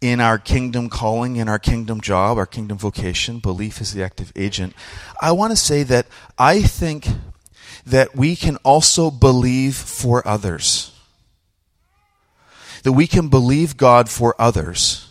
in 0.00 0.20
our 0.20 0.38
kingdom 0.38 0.88
calling, 0.88 1.36
in 1.36 1.48
our 1.48 1.58
kingdom 1.58 2.00
job, 2.00 2.38
our 2.38 2.46
kingdom 2.46 2.76
vocation, 2.76 3.38
belief 3.38 3.80
is 3.80 3.92
the 3.92 4.02
active 4.02 4.32
agent, 4.34 4.74
I 5.20 5.32
want 5.32 5.52
to 5.52 5.56
say 5.56 5.84
that 5.84 6.06
I 6.36 6.62
think 6.62 7.06
that 7.86 8.16
we 8.16 8.34
can 8.34 8.56
also 8.58 9.10
believe 9.10 9.76
for 9.76 10.26
others. 10.26 10.92
That 12.82 12.92
we 12.92 13.06
can 13.06 13.28
believe 13.28 13.76
God 13.76 14.08
for 14.08 14.34
others. 14.40 15.08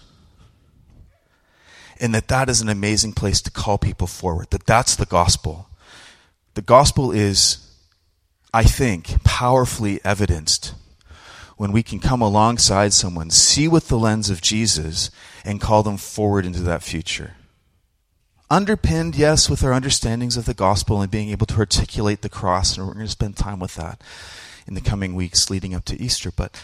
And 2.00 2.14
that 2.14 2.28
that 2.28 2.50
is 2.50 2.62
an 2.62 2.70
amazing 2.70 3.14
place 3.14 3.42
to 3.42 3.52
call 3.52 3.78
people 3.78 4.08
forward. 4.08 4.48
That 4.52 4.66
that's 4.66 4.96
the 4.96 5.06
gospel. 5.06 5.67
The 6.58 6.64
gospel 6.64 7.12
is, 7.12 7.60
I 8.52 8.64
think, 8.64 9.24
powerfully 9.24 10.04
evidenced 10.04 10.74
when 11.56 11.72
we 11.72 11.84
can 11.84 12.00
come 12.00 12.20
alongside 12.20 12.94
someone, 12.94 13.30
see 13.30 13.68
with 13.68 13.90
the 13.90 14.00
lens 14.00 14.32
of 14.32 14.42
Jesus, 14.42 15.12
and 15.46 15.62
call 15.62 15.84
them 15.84 15.98
forward 15.98 16.48
into 16.48 16.62
that 16.62 16.82
future. 16.82 17.36
Underpinned, 18.50 19.16
yes, 19.16 19.52
with 19.52 19.64
our 19.64 19.72
understandings 19.72 20.36
of 20.36 20.46
the 20.46 20.56
gospel 20.56 21.00
and 21.00 21.12
being 21.12 21.30
able 21.30 21.46
to 21.46 21.60
articulate 21.60 22.24
the 22.24 22.28
cross, 22.28 22.76
and 22.76 22.88
we're 22.88 22.94
going 22.96 23.06
to 23.06 23.12
spend 23.12 23.38
time 23.38 23.60
with 23.60 23.76
that 23.76 24.02
in 24.66 24.74
the 24.74 24.82
coming 24.82 25.14
weeks 25.14 25.52
leading 25.52 25.76
up 25.76 25.86
to 25.86 26.02
Easter. 26.02 26.32
But 26.36 26.60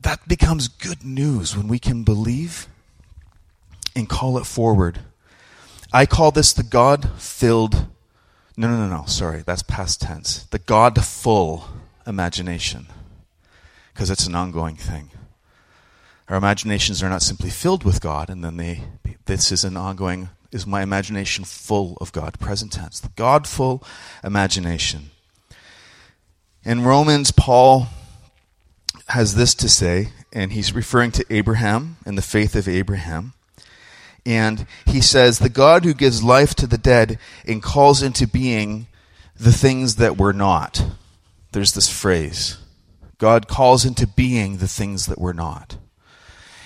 that 0.00 0.26
becomes 0.26 0.66
good 0.66 1.04
news 1.04 1.54
when 1.54 1.68
we 1.68 1.78
can 1.78 2.04
believe 2.04 2.68
and 3.94 4.08
call 4.08 4.38
it 4.38 4.46
forward. 4.46 5.00
I 5.92 6.06
call 6.06 6.30
this 6.30 6.54
the 6.54 6.62
God 6.62 7.10
filled, 7.20 7.84
no, 8.60 8.68
no, 8.68 8.86
no, 8.86 8.96
no, 8.98 9.04
sorry, 9.06 9.42
that's 9.44 9.62
past 9.62 10.02
tense. 10.02 10.44
The 10.50 10.58
God 10.58 11.02
full 11.02 11.64
imagination 12.06 12.88
because 13.94 14.10
it's 14.10 14.26
an 14.26 14.34
ongoing 14.34 14.76
thing. 14.76 15.10
Our 16.28 16.36
imaginations 16.36 17.02
are 17.02 17.08
not 17.08 17.22
simply 17.22 17.48
filled 17.48 17.84
with 17.84 18.02
God, 18.02 18.28
and 18.28 18.44
then 18.44 18.58
they, 18.58 18.82
this 19.24 19.50
is 19.50 19.64
an 19.64 19.78
ongoing, 19.78 20.28
is 20.52 20.66
my 20.66 20.82
imagination 20.82 21.44
full 21.44 21.96
of 22.02 22.12
God? 22.12 22.38
Present 22.38 22.72
tense. 22.72 23.00
The 23.00 23.08
God 23.16 23.46
full 23.46 23.82
imagination. 24.22 25.10
In 26.62 26.84
Romans, 26.84 27.32
Paul 27.32 27.88
has 29.08 29.36
this 29.36 29.54
to 29.54 29.70
say, 29.70 30.10
and 30.34 30.52
he's 30.52 30.74
referring 30.74 31.12
to 31.12 31.24
Abraham 31.30 31.96
and 32.04 32.18
the 32.18 32.22
faith 32.22 32.54
of 32.54 32.68
Abraham. 32.68 33.32
And 34.30 34.64
he 34.86 35.00
says, 35.00 35.40
The 35.40 35.48
God 35.48 35.84
who 35.84 35.92
gives 35.92 36.22
life 36.22 36.54
to 36.54 36.68
the 36.68 36.78
dead 36.78 37.18
and 37.44 37.60
calls 37.60 38.00
into 38.00 38.28
being 38.28 38.86
the 39.34 39.52
things 39.52 39.96
that 39.96 40.18
were 40.18 40.32
not. 40.32 40.86
There's 41.50 41.72
this 41.72 41.90
phrase. 41.90 42.56
God 43.18 43.48
calls 43.48 43.84
into 43.84 44.06
being 44.06 44.58
the 44.58 44.68
things 44.68 45.06
that 45.06 45.18
we're 45.18 45.32
not. 45.32 45.78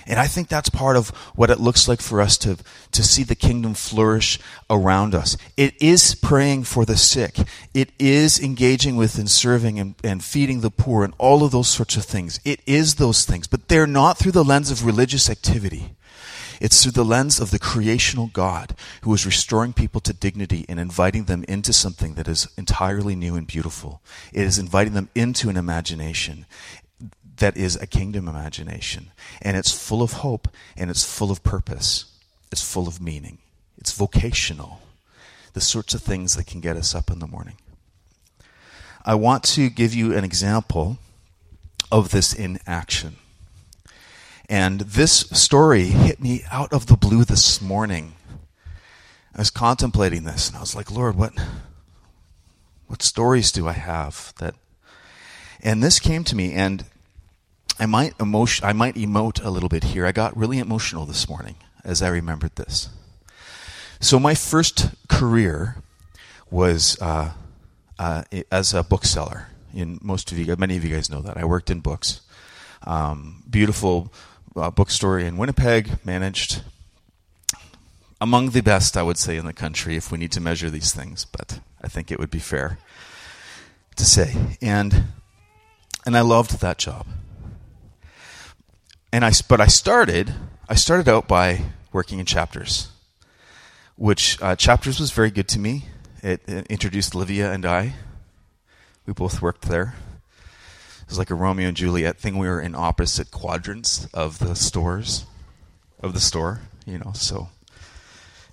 And 0.05 0.19
I 0.19 0.27
think 0.27 0.47
that's 0.47 0.69
part 0.69 0.95
of 0.95 1.09
what 1.33 1.49
it 1.49 1.59
looks 1.59 1.87
like 1.87 2.01
for 2.01 2.21
us 2.21 2.37
to, 2.39 2.57
to 2.91 3.01
see 3.01 3.23
the 3.23 3.33
kingdom 3.33 3.73
flourish 3.73 4.37
around 4.69 5.15
us. 5.15 5.35
It 5.57 5.73
is 5.81 6.13
praying 6.13 6.65
for 6.65 6.85
the 6.85 6.95
sick. 6.95 7.39
It 7.73 7.89
is 7.97 8.39
engaging 8.39 8.95
with 8.95 9.17
and 9.17 9.27
serving 9.27 9.79
and, 9.79 9.95
and 10.03 10.23
feeding 10.23 10.61
the 10.61 10.69
poor 10.69 11.03
and 11.03 11.15
all 11.17 11.43
of 11.43 11.51
those 11.51 11.69
sorts 11.69 11.97
of 11.97 12.05
things. 12.05 12.39
It 12.45 12.59
is 12.67 12.95
those 12.95 13.25
things, 13.25 13.47
but 13.47 13.69
they're 13.69 13.87
not 13.87 14.19
through 14.19 14.33
the 14.33 14.45
lens 14.45 14.69
of 14.69 14.85
religious 14.85 15.31
activity. 15.31 15.95
It's 16.61 16.81
through 16.81 16.93
the 16.93 17.05
lens 17.05 17.39
of 17.39 17.51
the 17.51 17.59
creational 17.59 18.27
God 18.27 18.75
who 19.01 19.13
is 19.13 19.25
restoring 19.25 19.73
people 19.73 20.01
to 20.01 20.13
dignity 20.13 20.65
and 20.69 20.79
inviting 20.79 21.25
them 21.25 21.43
into 21.47 21.73
something 21.73 22.15
that 22.15 22.27
is 22.27 22.47
entirely 22.57 23.15
new 23.15 23.35
and 23.35 23.47
beautiful. 23.47 24.01
It 24.33 24.43
is 24.43 24.57
inviting 24.57 24.93
them 24.93 25.09
into 25.15 25.49
an 25.49 25.57
imagination 25.57 26.45
that 27.37 27.57
is 27.57 27.75
a 27.75 27.87
kingdom 27.87 28.27
imagination. 28.27 29.11
And 29.41 29.57
it's 29.57 29.71
full 29.71 30.01
of 30.01 30.13
hope 30.13 30.47
and 30.77 30.89
it's 30.89 31.03
full 31.03 31.31
of 31.31 31.43
purpose. 31.43 32.05
It's 32.51 32.63
full 32.63 32.87
of 32.87 33.01
meaning. 33.01 33.39
It's 33.77 33.91
vocational. 33.91 34.81
The 35.53 35.61
sorts 35.61 35.93
of 35.93 36.01
things 36.01 36.35
that 36.35 36.47
can 36.47 36.61
get 36.61 36.77
us 36.77 36.95
up 36.95 37.09
in 37.09 37.19
the 37.19 37.27
morning. 37.27 37.57
I 39.05 39.15
want 39.15 39.43
to 39.43 39.69
give 39.69 39.93
you 39.93 40.15
an 40.15 40.23
example 40.23 40.97
of 41.91 42.09
this 42.09 42.33
in 42.33 42.59
action. 42.65 43.17
And 44.47 44.81
this 44.81 45.21
story 45.31 45.85
hit 45.85 46.21
me 46.21 46.43
out 46.51 46.71
of 46.71 46.85
the 46.85 46.97
blue 46.97 47.23
this 47.23 47.61
morning. 47.61 48.13
I 49.33 49.39
was 49.39 49.49
contemplating 49.49 50.23
this 50.23 50.47
and 50.47 50.57
I 50.57 50.59
was 50.59 50.75
like, 50.75 50.91
Lord, 50.91 51.15
what 51.15 51.33
what 52.87 53.01
stories 53.01 53.51
do 53.51 53.67
I 53.67 53.73
have 53.73 54.33
that 54.37 54.53
and 55.61 55.81
this 55.81 55.99
came 55.99 56.23
to 56.25 56.35
me 56.35 56.53
and 56.53 56.85
I 57.79 57.87
might 57.87 58.13
emotion 58.19 58.65
I 58.65 58.73
might 58.73 58.95
emote 58.95 59.43
a 59.43 59.49
little 59.49 59.69
bit 59.69 59.85
here. 59.85 60.05
I 60.05 60.11
got 60.11 60.37
really 60.37 60.59
emotional 60.59 61.05
this 61.05 61.27
morning 61.27 61.55
as 61.83 62.01
I 62.01 62.09
remembered 62.09 62.55
this. 62.55 62.89
So 63.99 64.19
my 64.19 64.35
first 64.35 64.89
career 65.07 65.77
was 66.51 66.97
uh, 67.01 67.31
uh, 67.97 68.23
as 68.51 68.73
a 68.73 68.83
bookseller. 68.83 69.47
In 69.73 69.99
most 70.01 70.31
of 70.31 70.37
you, 70.37 70.55
many 70.57 70.77
of 70.77 70.85
you 70.85 70.95
guys 70.95 71.09
know 71.09 71.21
that 71.21 71.35
I 71.35 71.43
worked 71.43 71.69
in 71.69 71.79
books. 71.79 72.21
Um, 72.83 73.43
beautiful 73.49 74.13
uh, 74.55 74.71
bookstore 74.71 75.19
in 75.19 75.37
Winnipeg, 75.37 76.05
managed 76.05 76.61
among 78.21 78.51
the 78.51 78.61
best, 78.61 78.95
I 78.97 79.03
would 79.03 79.17
say, 79.17 79.37
in 79.37 79.45
the 79.45 79.53
country 79.53 79.95
if 79.95 80.11
we 80.11 80.17
need 80.17 80.31
to 80.31 80.41
measure 80.41 80.69
these 80.69 80.93
things, 80.93 81.25
but 81.25 81.59
I 81.81 81.87
think 81.87 82.11
it 82.11 82.19
would 82.19 82.31
be 82.31 82.39
fair 82.39 82.77
to 83.95 84.05
say. 84.05 84.35
And 84.61 85.05
and 86.05 86.15
I 86.15 86.21
loved 86.21 86.61
that 86.61 86.77
job. 86.77 87.07
And 89.11 89.25
I 89.25 89.31
but 89.47 89.61
I 89.61 89.67
started 89.67 90.33
I 90.69 90.75
started 90.75 91.07
out 91.09 91.27
by 91.27 91.65
working 91.91 92.19
in 92.19 92.25
chapters, 92.25 92.89
which 93.95 94.41
uh, 94.41 94.55
chapters 94.55 94.99
was 94.99 95.11
very 95.11 95.31
good 95.31 95.47
to 95.49 95.59
me. 95.59 95.85
It, 96.23 96.41
it 96.47 96.67
introduced 96.67 97.13
Livia 97.13 97.51
and 97.51 97.65
I. 97.65 97.93
We 99.05 99.13
both 99.13 99.41
worked 99.41 99.63
there. 99.63 99.95
It 101.05 101.11
was 101.11 101.19
like 101.19 101.29
a 101.29 101.35
Romeo 101.35 101.67
and 101.67 101.77
Juliet 101.77 102.17
thing. 102.17 102.39
We 102.39 102.47
were 102.47 102.59
in 102.59 102.73
opposite 102.73 103.29
quadrants 103.29 104.05
of 104.11 104.39
the 104.39 104.55
stores, 104.55 105.25
of 105.99 106.13
the 106.13 106.19
store, 106.19 106.61
you 106.83 106.97
know. 106.97 107.11
So, 107.13 107.49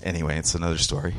anyway, 0.02 0.36
it's 0.36 0.54
another 0.54 0.76
story. 0.76 1.14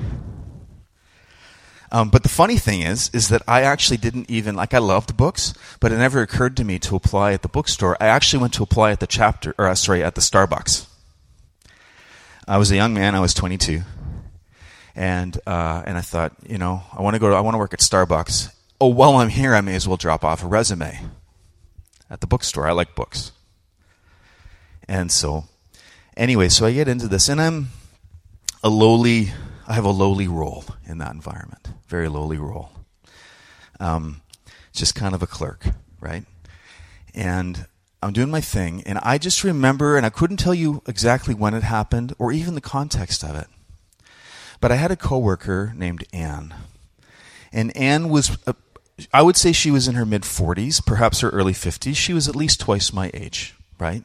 Um, 1.92 2.10
but 2.10 2.22
the 2.22 2.30
funny 2.30 2.58
thing 2.58 2.82
is, 2.82 3.10
is 3.14 3.30
that 3.30 3.42
I 3.48 3.64
actually 3.64 3.98
didn't 3.98 4.30
even 4.30 4.54
like 4.54 4.76
I 4.76 4.78
loved 4.78 5.18
books, 5.18 5.56
but 5.80 5.92
it 5.92 5.98
never 5.98 6.22
occurred 6.22 6.56
to 6.58 6.64
me 6.64 6.78
to 6.80 6.96
apply 6.96 7.34
at 7.34 7.42
the 7.42 7.48
bookstore. 7.48 7.98
I 8.00 8.08
actually 8.08 8.42
went 8.42 8.54
to 8.54 8.64
apply 8.64 8.92
at 8.92 9.00
the 9.00 9.08
chapter, 9.08 9.56
or 9.58 9.68
uh, 9.68 9.76
sorry, 9.76 10.04
at 10.04 10.14
the 10.14 10.22
Starbucks. 10.22 10.86
I 12.48 12.58
was 12.58 12.70
a 12.70 12.76
young 12.76 12.94
man. 12.94 13.16
I 13.16 13.20
was 13.22 13.34
22, 13.34 13.82
and 14.96 15.40
uh, 15.48 15.82
and 15.86 15.98
I 15.98 16.02
thought, 16.02 16.34
you 16.48 16.60
know, 16.60 16.84
I 16.96 17.02
want 17.02 17.16
to 17.16 17.20
go. 17.20 17.34
I 17.34 17.42
want 17.42 17.56
to 17.56 17.60
work 17.60 17.74
at 17.74 17.80
Starbucks. 17.80 18.54
Oh, 18.80 18.88
while 18.88 19.16
I'm 19.16 19.30
here, 19.30 19.56
I 19.56 19.62
may 19.62 19.74
as 19.74 19.88
well 19.88 19.98
drop 19.98 20.24
off 20.24 20.44
a 20.44 20.48
resume 20.48 21.00
at 22.10 22.22
the 22.22 22.28
bookstore. 22.28 22.68
I 22.68 22.72
like 22.72 22.96
books. 22.96 23.32
And 24.88 25.12
so, 25.12 25.46
anyway, 26.18 26.50
so 26.50 26.66
I 26.66 26.74
get 26.74 26.88
into 26.88 27.08
this, 27.08 27.30
and 27.30 27.42
I'm 27.42 27.70
a 28.64 28.70
lowly, 28.70 29.32
I 29.68 29.74
have 29.74 29.86
a 29.86 29.92
lowly 29.92 30.28
role 30.28 30.66
in 30.86 30.98
that 31.00 31.14
environment, 31.14 31.70
very 31.88 32.10
lowly 32.10 32.38
role. 32.38 32.72
Um, 33.80 34.22
just 34.72 34.96
kind 34.96 35.16
of 35.16 35.22
a 35.22 35.28
clerk, 35.28 35.68
right? 36.00 36.26
And 37.14 37.66
I'm 38.02 38.12
doing 38.12 38.30
my 38.32 38.42
thing, 38.42 38.84
and 38.86 39.00
I 39.00 39.18
just 39.18 39.44
remember, 39.44 39.96
and 39.96 40.06
I 40.06 40.10
couldn't 40.10 40.38
tell 40.38 40.54
you 40.54 40.82
exactly 40.88 41.34
when 41.34 41.54
it 41.54 41.64
happened 41.64 42.14
or 42.20 42.32
even 42.32 42.56
the 42.56 42.62
context 42.62 43.24
of 43.24 43.36
it. 43.36 43.48
But 44.60 44.72
I 44.72 44.76
had 44.76 44.92
a 44.92 44.96
coworker 44.96 45.74
named 45.76 46.06
Anne. 46.12 46.54
And 47.52 47.76
Anne 47.78 48.10
was, 48.10 48.38
a, 48.48 48.56
I 49.12 49.22
would 49.22 49.36
say 49.36 49.52
she 49.52 49.72
was 49.72 49.88
in 49.88 49.96
her 49.96 50.06
mid 50.06 50.22
40s, 50.24 50.86
perhaps 50.86 51.22
her 51.22 51.30
early 51.30 51.54
50s. 51.54 51.96
She 51.96 52.14
was 52.14 52.28
at 52.28 52.36
least 52.36 52.60
twice 52.60 52.94
my 52.94 53.10
age, 53.14 53.56
right? 53.80 54.04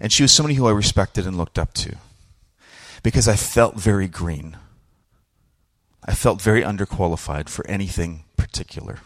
And 0.00 0.12
she 0.12 0.22
was 0.22 0.32
somebody 0.32 0.54
who 0.54 0.66
I 0.66 0.72
respected 0.72 1.26
and 1.26 1.36
looked 1.36 1.58
up 1.58 1.72
to 1.74 1.96
because 3.02 3.28
I 3.28 3.36
felt 3.36 3.76
very 3.76 4.08
green. 4.08 4.56
I 6.04 6.14
felt 6.14 6.40
very 6.40 6.62
underqualified 6.62 7.48
for 7.48 7.66
anything 7.66 8.24
particular. 8.36 8.98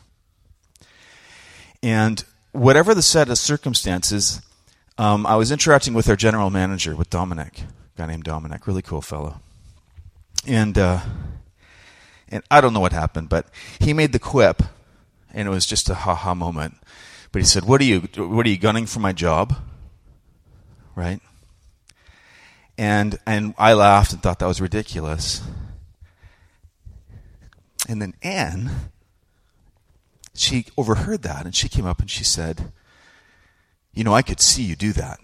And 1.83 2.25
whatever 2.52 2.94
the 2.94 3.02
set 3.02 3.28
of 3.28 3.38
circumstances, 3.38 4.40
um, 4.97 5.26
I 5.26 5.37
was 5.37 5.52
interacting 5.52 5.94
with 5.94 6.09
our 6.09 6.16
general 6.16 6.50
manager, 6.50 6.97
with 6.97 7.11
Dominic, 7.11 7.61
a 7.61 7.99
guy 7.99 8.06
named 8.06 8.25
Dominic, 8.25 8.66
really 8.66 8.83
cool 8.83 9.02
fellow. 9.02 9.40
And 10.47 10.78
uh, 10.78 11.00
and 12.28 12.42
I 12.50 12.61
don't 12.61 12.73
know 12.73 12.80
what 12.80 12.92
happened, 12.92 13.28
but 13.28 13.47
he 13.78 13.92
made 13.92 14.12
the 14.12 14.18
quip, 14.18 14.62
and 15.35 15.49
it 15.49 15.50
was 15.50 15.67
just 15.67 15.91
a 15.91 15.95
ha 15.95 16.14
ha 16.14 16.35
moment. 16.35 16.76
But 17.33 17.43
he 17.43 17.47
said, 17.47 17.64
"What 17.64 17.81
are 17.81 17.85
you? 17.85 18.00
What 18.17 18.47
are 18.47 18.49
you 18.49 18.59
gunning 18.59 18.87
for 18.87 19.00
my 19.00 19.12
job?" 19.12 19.57
Right? 20.95 21.21
And 22.79 23.19
and 23.26 23.55
I 23.59 23.75
laughed 23.75 24.12
and 24.12 24.23
thought 24.23 24.38
that 24.38 24.47
was 24.47 24.61
ridiculous. 24.61 25.43
And 27.88 28.00
then 28.00 28.14
Anne, 28.23 28.71
she 30.35 30.67
overheard 30.76 31.23
that 31.23 31.45
and 31.45 31.55
she 31.55 31.69
came 31.69 31.87
up 31.87 32.00
and 32.00 32.11
she 32.11 32.25
said, 32.25 32.73
You 33.93 34.05
know, 34.05 34.14
I 34.14 34.23
could 34.23 34.41
see 34.41 34.62
you 34.62 34.76
do 34.76 34.93
that. 34.93 35.21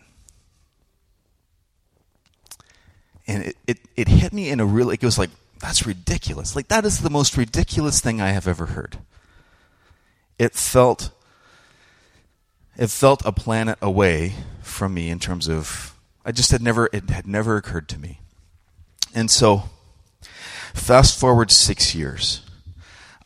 And 3.27 3.45
it, 3.45 3.57
it, 3.67 3.79
it 3.97 4.09
hit 4.09 4.33
me 4.33 4.51
in 4.51 4.61
a 4.61 4.67
really, 4.67 4.95
it 4.95 5.05
was 5.05 5.19
like, 5.19 5.31
that's 5.61 5.87
ridiculous. 5.87 6.57
Like, 6.57 6.69
that 6.69 6.85
is 6.85 7.01
the 7.01 7.11
most 7.11 7.37
ridiculous 7.37 8.01
thing 8.01 8.21
I 8.21 8.31
have 8.31 8.49
ever 8.49 8.67
heard. 8.67 8.99
It 10.41 10.55
felt, 10.55 11.11
it 12.75 12.89
felt 12.89 13.21
a 13.27 13.31
planet 13.31 13.77
away 13.83 14.33
from 14.63 14.95
me 14.95 15.11
in 15.11 15.19
terms 15.19 15.51
of, 15.51 15.95
I 16.25 16.33
just 16.33 16.51
had 16.51 16.63
never, 16.63 16.89
it 16.95 17.11
had 17.11 17.27
never 17.27 17.59
occurred 17.59 17.91
to 17.91 17.99
me. 17.99 18.21
And 19.15 19.31
so, 19.31 19.65
fast 20.73 21.21
forward 21.21 21.51
six 21.51 21.95
years. 21.95 22.41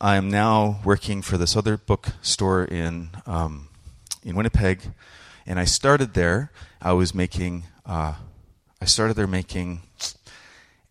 I 0.01 0.17
am 0.17 0.29
now 0.29 0.81
working 0.83 1.21
for 1.21 1.37
this 1.37 1.55
other 1.55 1.77
bookstore 1.77 2.65
in 2.65 3.11
um, 3.25 3.69
in 4.21 4.35
Winnipeg, 4.35 4.81
and 5.45 5.57
I 5.57 5.63
started 5.63 6.15
there. 6.15 6.51
I 6.81 6.91
was 6.91 7.15
making 7.15 7.63
uh, 7.85 8.15
I 8.81 8.85
started 8.85 9.13
there 9.13 9.25
making 9.25 9.83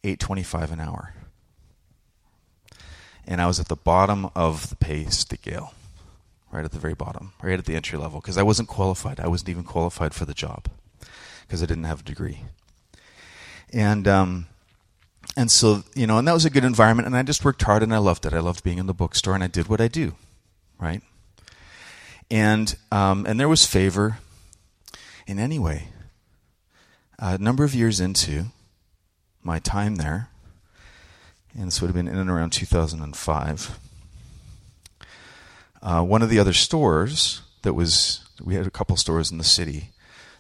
eight 0.03 0.21
twenty 0.21 0.43
five 0.43 0.73
an 0.73 0.81
hour, 0.81 1.13
and 3.27 3.43
I 3.43 3.47
was 3.47 3.61
at 3.61 3.69
the 3.69 3.77
bottom 3.77 4.31
of 4.35 4.71
the 4.71 4.77
pay 4.77 5.05
scale, 5.11 5.75
right 6.55 6.65
at 6.65 6.71
the 6.71 6.79
very 6.79 6.95
bottom, 6.95 7.33
right 7.43 7.59
at 7.59 7.67
the 7.67 7.75
entry 7.75 7.99
level, 7.99 8.21
because 8.21 8.39
I 8.39 8.43
wasn't 8.43 8.69
qualified. 8.69 9.19
I 9.19 9.27
wasn't 9.27 9.51
even 9.51 9.65
qualified 9.65 10.15
for 10.15 10.25
the 10.25 10.35
job 10.35 10.69
because 11.43 11.63
I 11.63 11.67
didn't 11.67 11.85
have 11.85 12.01
a 12.01 12.05
degree, 12.05 12.41
and 13.73 14.07
um, 14.07 14.47
and 15.37 15.51
so, 15.51 15.83
you 15.95 16.07
know, 16.07 16.19
and 16.19 16.29
that 16.29 16.33
was 16.33 16.45
a 16.45 16.51
good 16.51 16.65
environment, 16.65 17.07
and 17.07 17.17
I 17.17 17.23
just 17.23 17.45
worked 17.45 17.63
hard 17.63 17.83
and 17.83 17.93
I 17.93 17.99
loved 17.99 18.25
it. 18.25 18.33
I 18.33 18.39
loved 18.39 18.63
being 18.63 18.79
in 18.79 18.87
the 18.87 18.95
bookstore, 18.95 19.35
and 19.35 19.43
I 19.43 19.49
did 19.49 19.69
what 19.69 19.81
I 19.81 19.89
do, 19.89 20.15
right? 20.79 21.03
And 22.31 22.77
um, 22.93 23.27
and 23.27 23.39
there 23.39 23.49
was 23.49 23.67
favor. 23.67 24.19
In 25.27 25.39
any 25.39 25.59
way, 25.59 25.89
a 27.19 27.39
number 27.39 27.65
of 27.65 27.75
years 27.75 27.99
into 27.99 28.47
my 29.43 29.59
time 29.59 29.97
there, 29.97 30.29
and 31.57 31.67
this 31.67 31.81
would 31.81 31.89
have 31.89 31.95
been 31.95 32.09
in 32.09 32.19
and 32.19 32.29
around 32.29 32.51
2005. 32.51 33.79
Uh, 35.85 36.03
one 36.03 36.23
of 36.23 36.31
the 36.31 36.39
other 36.39 36.55
stores 36.55 37.43
that 37.61 37.75
was 37.75 38.25
we 38.43 38.55
had 38.55 38.67
a 38.67 38.71
couple 38.71 38.97
stores 38.97 39.31
in 39.31 39.37
the 39.37 39.45
city. 39.45 39.91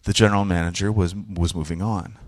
The 0.05 0.15
general 0.15 0.47
manager 0.47 0.91
was 0.91 1.15
was 1.15 1.55
moving 1.55 1.83
on. 1.83 2.19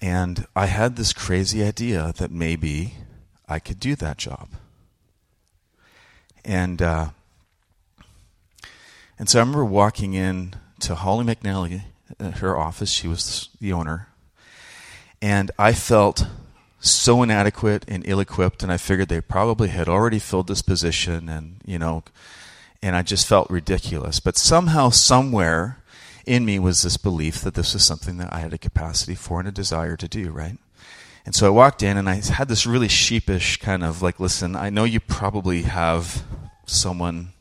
And 0.00 0.46
I 0.54 0.66
had 0.66 0.94
this 0.94 1.12
crazy 1.12 1.64
idea 1.64 2.14
that 2.18 2.30
maybe 2.30 2.94
I 3.48 3.58
could 3.58 3.80
do 3.80 3.96
that 3.96 4.18
job. 4.18 4.50
And 6.44 6.80
uh, 6.80 7.08
and 9.18 9.28
so 9.28 9.40
I 9.40 9.42
remember 9.42 9.64
walking 9.64 10.14
in 10.14 10.54
to 10.80 10.94
Holly 10.94 11.24
McNally 11.24 11.82
her 12.36 12.56
office. 12.56 12.90
She 12.90 13.08
was 13.08 13.48
the 13.60 13.72
owner, 13.72 14.08
and 15.20 15.50
I 15.58 15.72
felt 15.72 16.28
so 16.80 17.22
inadequate 17.22 17.84
and 17.88 18.06
ill-equipped. 18.06 18.62
And 18.62 18.70
I 18.70 18.76
figured 18.76 19.08
they 19.08 19.20
probably 19.20 19.68
had 19.68 19.88
already 19.88 20.18
filled 20.18 20.48
this 20.48 20.62
position, 20.62 21.28
and 21.28 21.56
you 21.64 21.78
know, 21.78 22.04
and 22.82 22.94
I 22.94 23.02
just 23.02 23.26
felt 23.26 23.50
ridiculous. 23.50 24.20
But 24.20 24.36
somehow, 24.36 24.90
somewhere, 24.90 25.78
in 26.28 26.44
me 26.44 26.58
was 26.58 26.82
this 26.82 26.96
belief 26.96 27.40
that 27.40 27.54
this 27.54 27.72
was 27.72 27.84
something 27.84 28.18
that 28.18 28.32
I 28.32 28.40
had 28.40 28.52
a 28.52 28.58
capacity 28.58 29.14
for 29.14 29.40
and 29.40 29.48
a 29.48 29.52
desire 29.52 29.96
to 29.96 30.06
do, 30.06 30.30
right? 30.30 30.58
And 31.24 31.34
so 31.34 31.46
I 31.46 31.50
walked 31.50 31.82
in 31.82 31.96
and 31.96 32.08
I 32.08 32.16
had 32.16 32.48
this 32.48 32.66
really 32.66 32.88
sheepish 32.88 33.58
kind 33.58 33.82
of 33.82 34.02
like, 34.02 34.20
listen, 34.20 34.54
I 34.54 34.70
know 34.70 34.84
you 34.84 35.00
probably 35.00 35.62
have 35.62 36.22
someone 36.66 37.32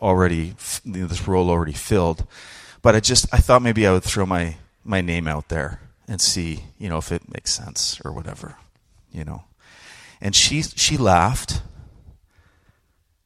already, 0.00 0.54
you 0.84 1.02
know, 1.02 1.06
this 1.06 1.26
role 1.26 1.50
already 1.50 1.72
filled, 1.72 2.26
but 2.82 2.94
I 2.94 3.00
just, 3.00 3.26
I 3.32 3.38
thought 3.38 3.62
maybe 3.62 3.86
I 3.86 3.92
would 3.92 4.04
throw 4.04 4.26
my, 4.26 4.56
my 4.84 5.00
name 5.00 5.26
out 5.26 5.48
there 5.48 5.80
and 6.08 6.20
see, 6.20 6.64
you 6.78 6.88
know, 6.88 6.98
if 6.98 7.12
it 7.12 7.32
makes 7.32 7.52
sense 7.52 8.00
or 8.04 8.12
whatever, 8.12 8.56
you 9.12 9.24
know. 9.24 9.44
And 10.20 10.34
she, 10.34 10.62
she 10.62 10.96
laughed 10.96 11.62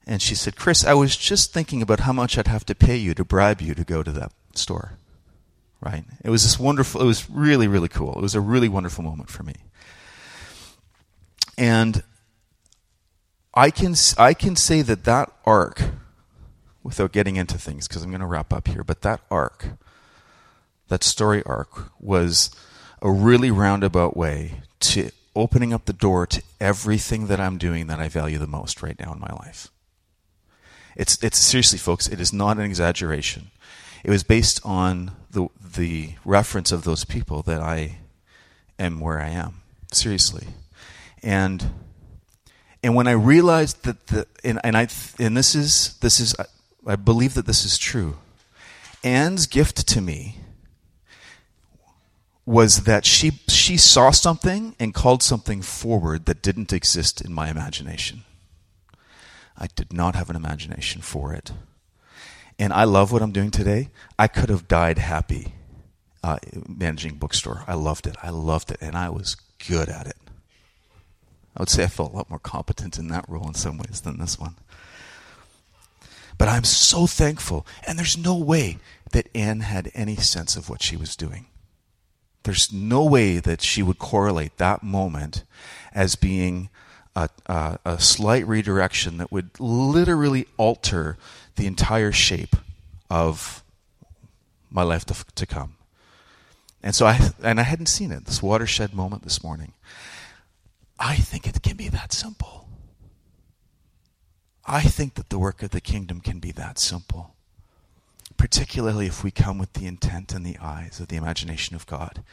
and 0.06 0.20
she 0.20 0.34
said, 0.34 0.56
Chris, 0.56 0.84
I 0.84 0.94
was 0.94 1.16
just 1.16 1.52
thinking 1.52 1.80
about 1.80 2.00
how 2.00 2.12
much 2.12 2.36
I'd 2.36 2.48
have 2.48 2.66
to 2.66 2.74
pay 2.74 2.96
you 2.96 3.14
to 3.14 3.24
bribe 3.24 3.60
you 3.60 3.74
to 3.74 3.84
go 3.84 4.02
to 4.02 4.10
that 4.12 4.32
store. 4.54 4.98
Right? 5.80 6.04
It 6.24 6.30
was 6.30 6.42
this 6.42 6.58
wonderful, 6.58 7.00
it 7.00 7.06
was 7.06 7.30
really, 7.30 7.68
really 7.68 7.88
cool. 7.88 8.14
It 8.14 8.20
was 8.20 8.34
a 8.34 8.40
really 8.40 8.68
wonderful 8.68 9.02
moment 9.02 9.30
for 9.30 9.42
me. 9.42 9.54
And 11.56 12.02
I 13.54 13.70
can, 13.70 13.94
I 14.18 14.34
can 14.34 14.56
say 14.56 14.82
that 14.82 15.04
that 15.04 15.30
arc, 15.44 15.82
without 16.82 17.12
getting 17.12 17.36
into 17.36 17.58
things, 17.58 17.86
because 17.86 18.02
I'm 18.02 18.10
going 18.10 18.20
to 18.20 18.26
wrap 18.26 18.52
up 18.52 18.66
here, 18.68 18.82
but 18.82 19.02
that 19.02 19.20
arc, 19.30 19.70
that 20.88 21.04
story 21.04 21.42
arc, 21.44 21.92
was 22.00 22.50
a 23.02 23.10
really 23.10 23.50
roundabout 23.50 24.16
way 24.16 24.62
to 24.80 25.10
opening 25.34 25.72
up 25.72 25.84
the 25.86 25.92
door 25.92 26.26
to 26.26 26.42
everything 26.60 27.26
that 27.26 27.40
I'm 27.40 27.58
doing 27.58 27.88
that 27.88 28.00
I 28.00 28.08
value 28.08 28.38
the 28.38 28.46
most 28.46 28.82
right 28.82 28.98
now 28.98 29.12
in 29.12 29.18
my 29.18 29.32
life. 29.32 29.68
It's, 30.94 31.22
it's 31.22 31.38
seriously, 31.38 31.78
folks, 31.78 32.06
it 32.06 32.20
is 32.20 32.32
not 32.32 32.58
an 32.58 32.64
exaggeration. 32.64 33.50
It 34.04 34.10
was 34.10 34.22
based 34.22 34.60
on 34.64 35.12
the, 35.30 35.48
the 35.60 36.14
reference 36.24 36.70
of 36.70 36.84
those 36.84 37.04
people 37.04 37.42
that 37.42 37.60
I 37.60 37.98
am 38.78 39.00
where 39.00 39.20
I 39.20 39.30
am. 39.30 39.62
Seriously. 39.90 40.48
And, 41.22 41.70
and 42.82 42.94
when 42.94 43.08
I 43.08 43.12
realized 43.12 43.84
that 43.84 44.06
the, 44.08 44.26
and, 44.44 44.60
and 44.62 44.76
I, 44.76 44.88
and 45.18 45.36
this 45.36 45.54
is, 45.54 45.96
this 46.00 46.20
is, 46.20 46.34
I 46.86 46.96
believe 46.96 47.34
that 47.34 47.46
this 47.46 47.64
is 47.64 47.78
true. 47.78 48.16
Anne's 49.02 49.46
gift 49.46 49.88
to 49.88 50.00
me 50.00 50.36
was 52.44 52.84
that 52.84 53.06
she 53.06 53.30
she 53.48 53.76
saw 53.76 54.10
something 54.10 54.74
and 54.80 54.94
called 54.94 55.22
something 55.22 55.62
forward 55.62 56.26
that 56.26 56.42
didn't 56.42 56.72
exist 56.72 57.20
in 57.20 57.32
my 57.32 57.48
imagination. 57.48 58.24
I 59.56 59.68
did 59.74 59.92
not 59.92 60.16
have 60.16 60.30
an 60.30 60.36
imagination 60.36 61.02
for 61.02 61.32
it. 61.32 61.52
And 62.58 62.72
I 62.72 62.84
love 62.84 63.12
what 63.12 63.22
I'm 63.22 63.32
doing 63.32 63.50
today. 63.50 63.90
I 64.18 64.26
could 64.28 64.48
have 64.48 64.68
died 64.68 64.98
happy 64.98 65.54
uh, 66.22 66.38
managing 66.68 67.16
bookstore. 67.16 67.64
I 67.66 67.74
loved 67.74 68.06
it. 68.06 68.16
I 68.22 68.30
loved 68.30 68.70
it. 68.70 68.78
And 68.80 68.96
I 68.96 69.08
was 69.08 69.36
good 69.66 69.88
at 69.88 70.06
it. 70.06 70.16
I 71.56 71.60
would 71.60 71.68
say 71.68 71.84
I 71.84 71.88
felt 71.88 72.12
a 72.12 72.16
lot 72.16 72.30
more 72.30 72.38
competent 72.38 72.98
in 72.98 73.08
that 73.08 73.28
role 73.28 73.46
in 73.46 73.54
some 73.54 73.78
ways 73.78 74.00
than 74.00 74.18
this 74.18 74.38
one. 74.38 74.56
But 76.38 76.48
I'm 76.48 76.64
so 76.64 77.06
thankful. 77.06 77.66
And 77.86 77.98
there's 77.98 78.16
no 78.16 78.36
way 78.36 78.78
that 79.12 79.28
Anne 79.34 79.60
had 79.60 79.90
any 79.94 80.16
sense 80.16 80.56
of 80.56 80.70
what 80.70 80.82
she 80.82 80.96
was 80.96 81.14
doing. 81.14 81.46
There's 82.44 82.72
no 82.72 83.04
way 83.04 83.38
that 83.38 83.62
she 83.62 83.82
would 83.82 83.98
correlate 83.98 84.56
that 84.58 84.82
moment 84.82 85.44
as 85.94 86.16
being 86.16 86.70
a, 87.14 87.28
a, 87.46 87.78
a 87.84 88.00
slight 88.00 88.46
redirection 88.46 89.18
that 89.18 89.30
would 89.30 89.50
literally 89.60 90.46
alter 90.56 91.16
the 91.56 91.66
entire 91.66 92.12
shape 92.12 92.56
of 93.10 93.62
my 94.70 94.82
life 94.82 95.04
to, 95.04 95.24
to 95.34 95.46
come. 95.46 95.76
And 96.82 96.94
so 96.94 97.06
I 97.06 97.30
and 97.42 97.60
I 97.60 97.62
hadn't 97.62 97.86
seen 97.86 98.10
it, 98.10 98.24
this 98.24 98.42
watershed 98.42 98.92
moment 98.92 99.22
this 99.22 99.44
morning. 99.44 99.72
I 100.98 101.16
think 101.16 101.46
it 101.46 101.62
can 101.62 101.76
be 101.76 101.88
that 101.88 102.12
simple. 102.12 102.68
I 104.64 104.82
think 104.82 105.14
that 105.14 105.28
the 105.28 105.38
work 105.38 105.62
of 105.62 105.70
the 105.70 105.80
kingdom 105.80 106.20
can 106.20 106.38
be 106.38 106.52
that 106.52 106.78
simple, 106.78 107.34
particularly 108.42 109.06
if 109.06 109.22
we 109.22 109.30
come 109.30 109.56
with 109.56 109.72
the 109.74 109.86
intent 109.86 110.32
and 110.34 110.44
the 110.44 110.58
eyes 110.60 110.98
of 110.98 111.06
the 111.06 111.14
imagination 111.14 111.76
of 111.76 111.86
God. 111.86 112.24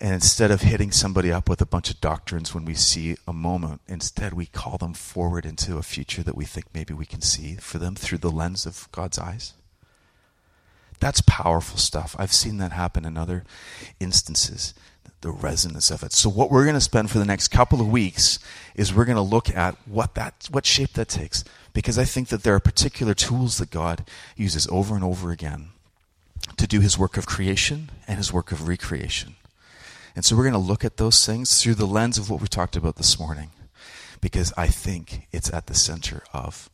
And 0.00 0.14
instead 0.14 0.50
of 0.50 0.62
hitting 0.62 0.90
somebody 0.90 1.30
up 1.30 1.48
with 1.48 1.60
a 1.60 1.64
bunch 1.64 1.90
of 1.90 2.00
doctrines 2.00 2.52
when 2.52 2.64
we 2.64 2.74
see 2.74 3.14
a 3.24 3.32
moment, 3.32 3.82
instead 3.86 4.32
we 4.32 4.46
call 4.46 4.78
them 4.78 4.94
forward 4.94 5.46
into 5.46 5.78
a 5.78 5.84
future 5.84 6.24
that 6.24 6.34
we 6.34 6.44
think 6.44 6.66
maybe 6.74 6.92
we 6.92 7.06
can 7.06 7.20
see 7.20 7.54
for 7.54 7.78
them 7.78 7.94
through 7.94 8.18
the 8.18 8.32
lens 8.32 8.66
of 8.66 8.88
God's 8.90 9.16
eyes. 9.16 9.52
That's 10.98 11.20
powerful 11.20 11.78
stuff. 11.78 12.16
I've 12.18 12.32
seen 12.32 12.58
that 12.58 12.72
happen 12.72 13.04
in 13.04 13.16
other 13.16 13.44
instances, 14.00 14.74
the 15.20 15.30
resonance 15.30 15.90
of 15.90 16.02
it. 16.02 16.12
So 16.12 16.28
what 16.28 16.50
we're 16.50 16.64
going 16.64 16.74
to 16.74 16.80
spend 16.80 17.10
for 17.10 17.18
the 17.18 17.24
next 17.24 17.48
couple 17.48 17.80
of 17.80 17.88
weeks 17.88 18.38
is 18.74 18.92
we're 18.92 19.04
going 19.04 19.16
to 19.16 19.22
look 19.22 19.54
at 19.54 19.76
what 19.86 20.14
that 20.14 20.48
what 20.50 20.66
shape 20.66 20.94
that 20.94 21.08
takes 21.08 21.44
because 21.72 21.98
I 21.98 22.04
think 22.04 22.28
that 22.28 22.42
there 22.42 22.54
are 22.54 22.60
particular 22.60 23.14
tools 23.14 23.58
that 23.58 23.70
God 23.70 24.04
uses 24.36 24.66
over 24.68 24.94
and 24.94 25.04
over 25.04 25.30
again 25.30 25.68
to 26.56 26.66
do 26.66 26.80
his 26.80 26.98
work 26.98 27.16
of 27.16 27.26
creation 27.26 27.90
and 28.06 28.18
his 28.18 28.32
work 28.32 28.52
of 28.52 28.68
recreation. 28.68 29.36
And 30.14 30.24
so 30.24 30.36
we're 30.36 30.42
going 30.42 30.52
to 30.52 30.58
look 30.58 30.84
at 30.84 30.98
those 30.98 31.24
things 31.24 31.62
through 31.62 31.76
the 31.76 31.86
lens 31.86 32.18
of 32.18 32.28
what 32.28 32.40
we 32.40 32.48
talked 32.48 32.76
about 32.76 32.96
this 32.96 33.18
morning, 33.18 33.50
because 34.20 34.52
I 34.56 34.66
think 34.66 35.28
it's 35.32 35.52
at 35.52 35.66
the 35.66 35.74
center 35.74 36.22
of 36.34 36.68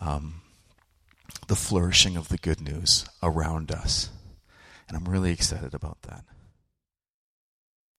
um, 0.00 0.40
the 1.46 1.54
flourishing 1.54 2.16
of 2.16 2.28
the 2.28 2.38
good 2.38 2.60
news 2.60 3.04
around 3.22 3.70
us. 3.70 4.10
And 4.88 4.96
I'm 4.96 5.04
really 5.04 5.30
excited 5.30 5.74
about 5.74 6.02
that. 6.02 6.24